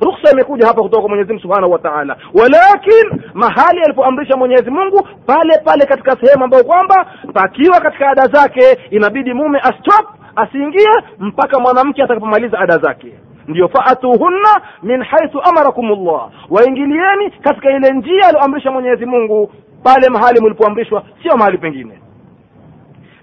[0.00, 2.16] Ruksa imekuja hapa kutoka kwa mwenyezi subhanahu wa taala.
[2.34, 8.78] Walakin mahali alipoamrisha mwenyezi mungu pale pale katika sehemu ambayo kwamba pakiwa katika ada zake
[8.90, 10.88] inabidi mume astop asiingie
[11.18, 13.12] mpaka mwanamke atakapomaliza ada zake
[13.48, 19.52] ndiyo faatuhunna min haithu amarakum llah waingilieni katika ile njia alioamrisha mwenyezi mungu
[19.84, 21.98] pale mahali mlipoamrishwa sio mahali pengine.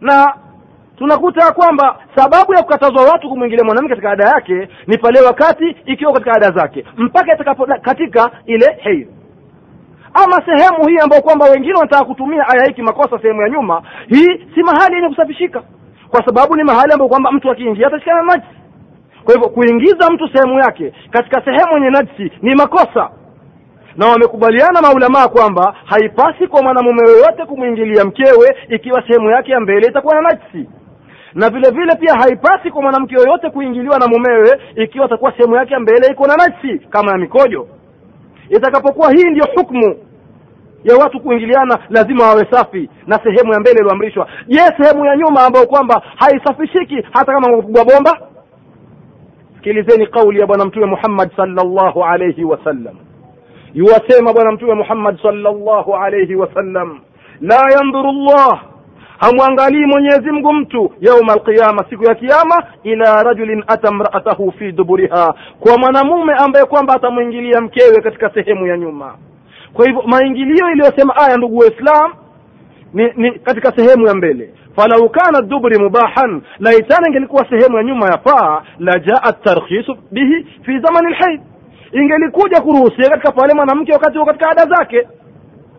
[0.02, 0.34] Na
[0.98, 6.14] tunakuta kwamba sababu ya kukatazwa watu kumwingilia mwanamke katika ada yake ni pale wakati ikiwa
[6.14, 9.08] katika ada zake mpaka itakapo katika ile heidh
[10.24, 14.46] ama sehemu hii ambayo kwamba wengine wanataka kutumia aya hiki makosa sehemu ya nyuma hii
[14.56, 15.64] si mahali yenye kusafishika.
[16.10, 18.48] Kwa sababu ni mahali ambayo kwamba mtu akiingia atashikana na najisi
[19.26, 23.10] kwa hivyo kuingiza mtu sehemu yake katika sehemu yenye najisi ni makosa.
[23.96, 29.88] Na wamekubaliana maulamaa kwamba haipasi kwa mwanamume yoyote kumwingilia mkewe ikiwa sehemu yake ya mbele
[29.88, 30.70] itakuwa na najisi.
[31.34, 35.74] Na vile vile pia haipasi kwa mwanamke yoyote kuingiliwa na mumewe ikiwa atakuwa sehemu yake
[35.74, 37.68] ya mbele iko na najisi kama ya mikojo.
[38.50, 39.96] Itakapokuwa hii ndiyo hukmu
[40.84, 44.28] ya watu kuingiliana lazima wawe safi na sehemu ya mbele iliyoamrishwa.
[44.48, 48.20] Je sehemu ya nyuma ambayo kwamba haisafishiki hata kama kupigwa bomba
[49.66, 52.96] sikilizeni kauli ya bwana mtume muhammad sallallahu alaihi wasallam
[53.74, 57.00] yuwasema bwana mtume muhammad sallallahu alaihi wasallam
[57.42, 58.62] la yandhuru llah
[59.18, 65.34] hamwangalii mwenyezi mungu mtu yauma alqiyama siku ya kiama ila rajulin ata mraatahu fi duburiha.
[65.60, 69.16] Kwa mwanamume ambaye kwamba atamwingilia mkewe katika sehemu ya nyuma.
[69.74, 72.14] Kwa hivyo maingilio iliyosema aya ndugu waislam
[72.94, 78.06] ni, ni katika sehemu ya mbele falau kana dubri mubahan laitana ingelikuwa sehemu ya nyuma
[78.06, 81.42] ya paa la jaa tarkhisu bihi fi zamani lhaid
[81.92, 85.08] ingelikuja kuruhusia katika pale mwanamke wakati huo katika ada zake.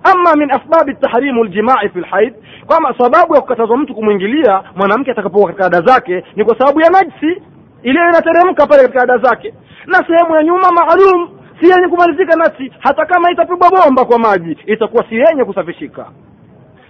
[0.02, 2.34] Ama min asbabi tahrimu ljimai fi lhaid
[2.66, 6.90] kwama sababu ya kukatazwa mtu kumwingilia mwanamke atakapokuwa katika ada zake ni kwa sababu ya
[6.90, 7.42] najsi
[7.82, 9.54] iliyo inateremka pale katika ada zake.
[9.86, 11.28] Na sehemu ya nyuma maalum
[11.60, 16.06] si yenye kumalizika nasi hata kama itapigwa bomba kwa maji itakuwa si yenye kusafishika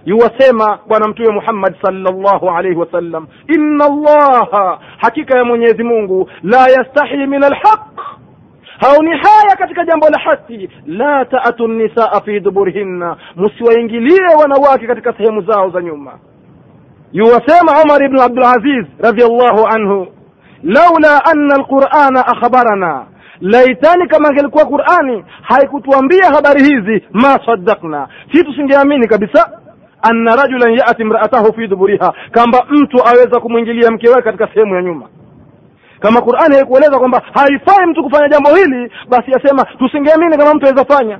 [0.07, 7.27] yuwasema bwana mtume muhammad sallallahu alaihi wasallam inna allaha hakika ya mwenyezi mungu la yastahi
[7.27, 7.79] min alhaq.
[8.79, 10.69] Haoni haya katika jambo la haki.
[10.85, 16.11] La taatu nisaa fi duburihinna msiwaingilie wanawake katika sehemu zao za nyuma.
[17.11, 20.07] Yuwasema umar ibnu abdulaziz radiallahu anhu
[20.63, 23.05] laula anna alqurana akhbarana
[23.41, 29.51] laitani kama angelikuwa qurani haikutuambia habari hizi ma saddakna si tusingeamini kabisa
[30.01, 34.81] anna rajulan yati imraatahu fi duburiha kwamba mtu aweza kumwingilia mke wake katika sehemu ya
[34.81, 35.09] nyuma.
[35.99, 40.85] Kama qurani haikueleza kwamba haifai mtu kufanya jambo hili basi asema tusingeamini kama mtu aweza
[40.85, 41.19] fanya.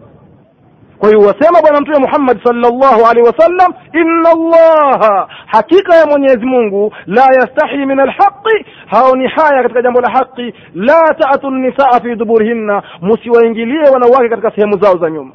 [0.97, 6.93] Kwa hiyo wasema bwana mtume muhammad sallallahu alaihi wasallam inna allaha hakika ya mwenyezi mungu
[7.05, 12.83] la yastahi min alhaqi haoni haya katika jambo la haqi la taatu nisaa fi duburihinna
[13.01, 15.31] musiwaingilie wanawake katika sehemu zao za nyuma.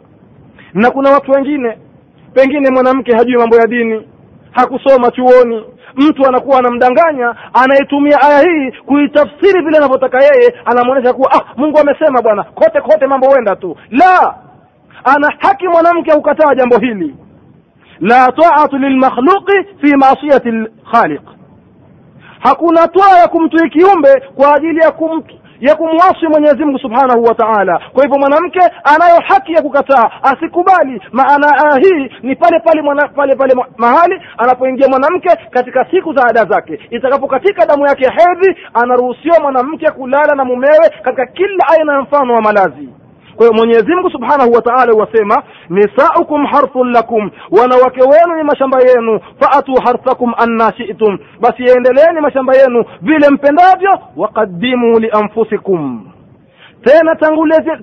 [0.75, 1.79] Na kuna watu wengine
[2.35, 4.09] pengine mwanamke hajui mambo ya dini
[4.51, 5.65] hakusoma chuoni.
[5.97, 12.23] Mtu anakuwa anamdanganya anayetumia aya hii kuitafsiri vile anavyotaka yeye anamwonyesha kuwa ah mungu amesema
[12.23, 13.77] bwana kote kote mambo huenda tu.
[13.91, 14.35] La!
[15.05, 17.15] Ana haki mwanamke kukataa jambo hili.
[18.01, 21.23] La taatu lilmakhluqi fi masiyati lkhaliq.
[22.41, 25.23] Hakuna toa ya kumtii kiumbe kwa ajili ya kum
[25.63, 27.81] ya kumwasi mwenyezi mungu subhanahu wa taala.
[27.93, 31.03] Kwa hivyo mwanamke anayo haki ya kukataa asikubali.
[31.13, 36.45] Maana hii ni pale pale mwana, pale pale mahali anapoingia mwanamke katika siku za ada
[36.45, 36.79] zake.
[36.91, 42.35] Itakapokatika damu yake ya hedhi anaruhusiwa mwanamke kulala na mumewe katika kila aina ya mfano
[42.35, 42.89] wa malazi
[43.37, 47.31] kwa hiyo mwenyezi mungu subhanahu wa taala huwasema nisaukum harthun lakum.
[47.51, 49.21] Wanawake wenu ni mashamba yenu.
[49.41, 51.19] Faatu harthakum anna shitum.
[51.41, 56.09] Basi yaendeleeni mashamba yenu vile mpendavyo waqaddimu lianfusikum
[56.85, 57.15] tena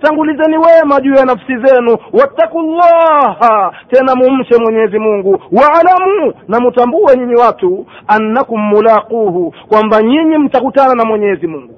[0.02, 1.98] tangulizeni wema juu ya nafsi zenu.
[2.14, 5.40] Wattaku llaha tena mumche mwenyezi mungu.
[5.52, 9.54] Waalamu na mutambue nyinyi watu annakum mulaquhu.
[9.70, 11.74] Kwamba nyinyi mtakutana na mwenyezi mungu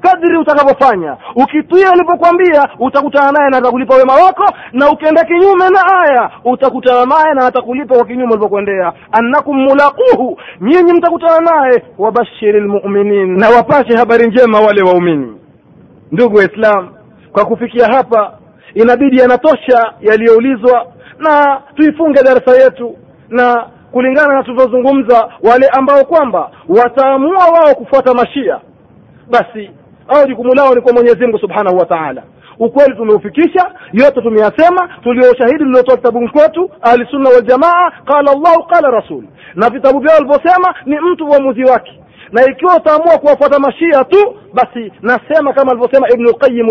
[0.00, 1.16] kadri utakavyofanya.
[1.36, 7.34] Ukitia alivyokwambia utakutana naye na atakulipa wema wako na ukienda kinyume na aya utakutana naye
[7.34, 14.26] na atakulipa kwa kinyume ulivyokwendea annakum mulaquhu nyinyi mtakutana naye wabashiri lmuminin na wapashe habari
[14.26, 15.36] njema wale waumini.
[16.12, 16.88] Ndugu waislam
[17.32, 18.32] kwa kufikia hapa
[18.74, 20.86] inabidi yanatosha yaliyoulizwa
[21.18, 22.96] na tuifunge darasa yetu
[23.28, 28.60] na kulingana na tulivyozungumza wale ambao kwamba wataamua wao kufuata mashia
[29.30, 29.70] basi
[30.08, 32.22] au jukumu lao ni kwa mwenyezi mungu subhanahu wa taala.
[32.58, 39.24] Ukweli tumeufikisha yote tumeyasema tulio ushahidi tuliotoa kitabuni kwetu ahlisunna waljamaa qala llahu qala rasul.
[39.54, 42.00] Na vitabu vyao walivyosema ni mtu uamuzi wake.
[42.32, 46.68] Na ikiwa utaamua kuwafuata mashia tu basi nasema kama alivyosema ibnu lqayim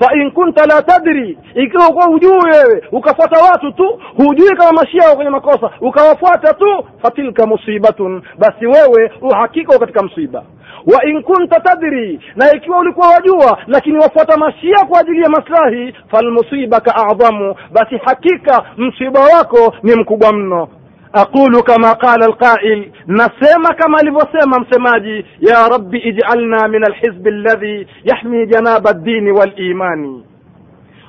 [0.00, 5.14] ljauzii fain kunta la tadri ikiwa ukuwa hujui wewe ukafuata watu tu hujui kama mashia
[5.16, 10.44] kwenye makosa ukawafuata tu fatilka musibatun basi wewe uhakika katika msiba.
[10.86, 15.94] Wa in kunta tadri na ikiwa ulikuwa wajua lakini wafuata mashia kwa ajili ya maslahi
[16.10, 20.68] falmusibaka adhamu basi hakika msiba wako ni mkubwa mno
[21.12, 28.46] aqulu kama qala alqail nasema kama alivyosema msemaji ya rabbi ij'alna min alhizbi alladhi yahmi
[28.46, 30.22] janaba ad-din wal-imani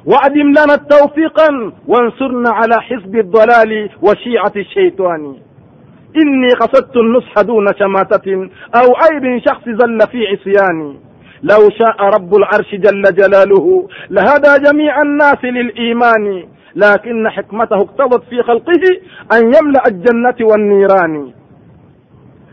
[0.06, 5.36] وأدم لنا توفيقا وانصرنا على حزب الضلال وشيعة الشيطان.
[6.24, 8.34] إني قصدت النصح دون شماتة
[8.76, 11.00] أو عيب شخص زل في عصياني
[11.44, 16.46] لو شاء رب العرش جل جلاله لهدى جميع الناس للإيمان.
[16.76, 18.82] لكن حكمته اقتضت في خلقه
[19.34, 21.32] أن يملأ الجنة والنيران.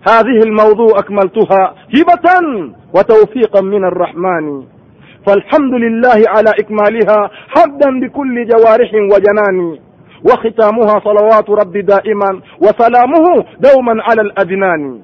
[0.08, 4.62] هذه الموضوع أكملتها هبة وتوفيقا من الرحمن.
[5.26, 9.78] فالحمد لله على إكمالها حمدا بكل جوارح وجنان.
[10.24, 15.00] وختامها صلوات رب دائما وسلامه دوما على الأدنان.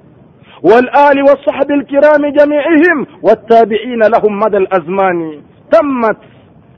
[0.63, 5.41] والآل والصحب الكرام جميعهم والتابعين لهم مدى الأزمان.
[5.73, 6.19] تمت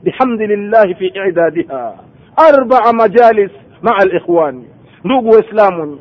[0.05, 2.08] بحمد الله في إعدادها.
[2.47, 4.65] arbaa majalis maa alikhwani
[5.03, 5.99] ndugu waislamu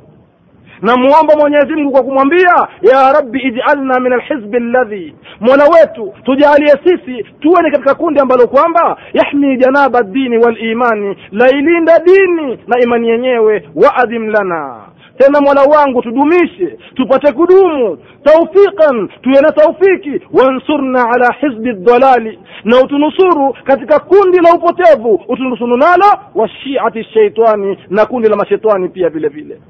[0.82, 7.24] namuomba mwenyezi mungu kwa kumwambia ya rabbi ijalna min alhizbi alladhi mola wetu tujalie sisi
[7.40, 13.68] tuwe ni katika kundi ambalo kwamba yahmi janaba dini walimani lailinda dini na imani yenyewe
[13.74, 14.76] waadhim lana
[15.18, 17.98] tena mola wangu tudumishe tupate kudumu.
[18.24, 20.20] Taufiqan tuwe na taufiki.
[20.32, 22.38] Wansurna ala hizbi dhalali.
[22.64, 25.20] Na utunusuru katika kundi la upotevu.
[25.28, 26.04] Utunusuru nalo
[26.34, 29.60] wa shiati shaitani na kundi la mashetani pia vile vile.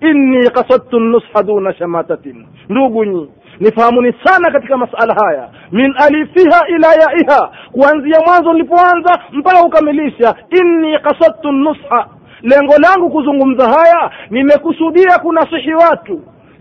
[0.00, 2.46] Inni kasadtu nusha duna shamatatin.
[2.68, 5.48] Ndugu nyi nifahamuni sana katika masala haya.
[5.72, 7.50] Min alifiha ila yaiha.
[7.72, 10.34] Kuanzia mwanzo nilipoanza mpaka kukamilisha.
[10.50, 12.06] Inni kasadtu nusha
[12.42, 16.20] lengo langu kuzungumza haya nimekusudia kunasihi watu.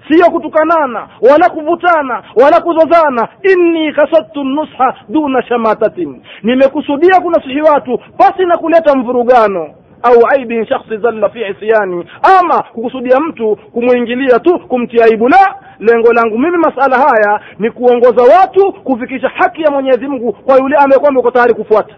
[0.09, 3.27] Siyo kutukanana wala kuvutana wala kuzozana.
[3.53, 6.21] Inni kasadtu nusha duna shamatatin.
[6.43, 9.69] Nimekusudia kunasihi watu pasi na kuleta mvurugano.
[10.03, 12.05] Au aibin shakhsi zalla fi isyani.
[12.39, 15.29] Ama kukusudia mtu kumwingilia tu kumtia aibu.
[15.29, 20.57] La lengo langu mimi masala haya ni kuongoza watu kufikisha haki ya mwenyezi mungu kwa
[20.57, 21.95] yule ambaye kwamba uko tayari kufuata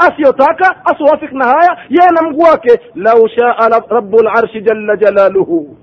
[0.00, 2.80] asiyotaka asiwafik na haya yeye na mguu wake.
[2.94, 5.76] Lau shaa rabbul arshi jalla jalaluhu.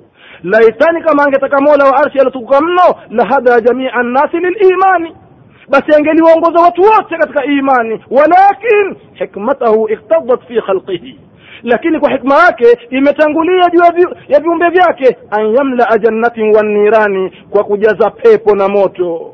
[0.44, 5.16] Laitani kama angetaka mola wa arshi alitukuka mno lahada jamia nnasi lilimani
[5.70, 8.04] basi angeliwaongoza watu wote katika imani.
[8.12, 11.20] Walakin hikmatahu iktadat fi khalqihi.
[11.64, 15.18] Lakini kwa hikma yake imetangulia juu ya viumbe vyake.
[15.32, 19.34] An yamlaa jannatin wannirani kwa kujaza pepo na moto.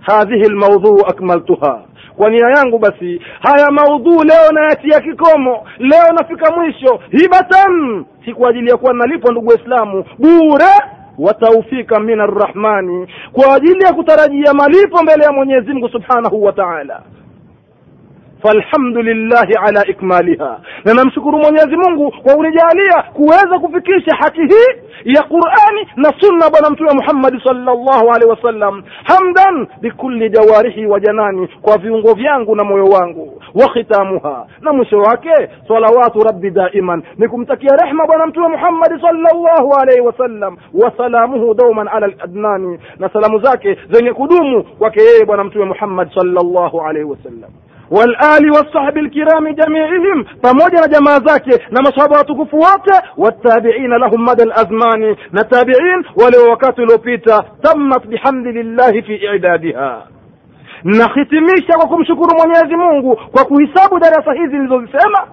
[0.00, 1.82] Hadhihi lmaudhuu akmaltuha
[2.16, 5.66] kwa nia yangu basi haya maudhuu leo nayatia kikomo.
[5.78, 7.00] Leo nafika mwisho.
[7.10, 8.04] Hibatan!
[8.24, 10.04] Si kwa ajili ya kuwa nalipwa ndugu waislamu.
[10.18, 10.72] Bure
[11.18, 16.52] wa taufika min arrahmani kwa ajili ya kutarajia malipo mbele ya mwenyezi mungu subhanahu wa
[16.52, 17.02] taala
[18.42, 20.60] falhamdulillahi ala ikmaliha.
[20.84, 26.70] Na namshukuru mwenyezi mungu kwa unijalia kuweza kufikisha haki hii ya qurani na sunna bwana
[26.70, 28.82] mtume muhammadi salllahu alehi wasallam.
[29.04, 33.42] Hamdan bikulli jawarihi wa janani kwa viungo vyangu na moyo wangu.
[33.54, 34.46] Wa khitamuha.
[34.60, 37.02] Na mwisho wake salawatu rabbi daiman.
[37.18, 40.56] Ni kumtakia rehma bwana mtume muhammadi salllahu alaihi wasallam.
[40.74, 46.80] Wasalamuhu dauman ala ladnani na salamu zake zenye kudumu kwake yeye bwana mtume muhammad salllahu
[46.80, 47.50] alaihi wasallam
[47.91, 54.45] والآل والصحب الكرام جميعهم pamoja na jamaa zake na masahaba watukufu wote wattabiina lahum mada
[54.45, 60.01] lazmani na tabiin wale wakati uliopita tammat bihamdillahi fi idadiha
[60.83, 65.27] nahitimisha kwa kumshukuru mwenyezi mungu kwa kuhisabu darasa hizi nilizozisema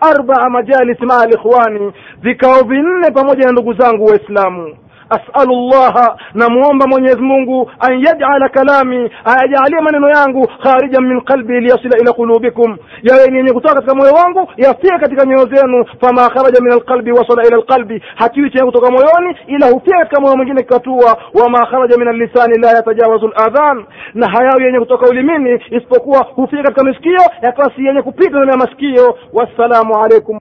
[0.00, 1.92] arbaa majalis maa likhwani
[2.22, 4.76] vikao vinne pamoja na ndugu zangu waislamu
[5.15, 11.97] asalu llaha namwomba mwenyezi mungu an yajala kalami ayajalie maneno yangu kharijan min qalbi liyasila
[12.01, 12.77] ila qulubikum.
[13.03, 15.85] Yawe ni yenye kutoka katika moyo wangu yafie katika nyoyo zenu.
[16.01, 20.35] Fama kharaja min alqalbi wasala ila alqalbi hakiwi chenye kutoka moyoni ila hufia katika moyo
[20.35, 26.19] mwingine kikatua wama kharaja min allisani la yatajawazu ladhan na hayawi yenye kutoka ulimini isipokuwa
[26.35, 29.17] hufia katika masikio yakawa si yenye kupita ndani ya masikio.
[29.33, 30.39] Wassalamu alaikum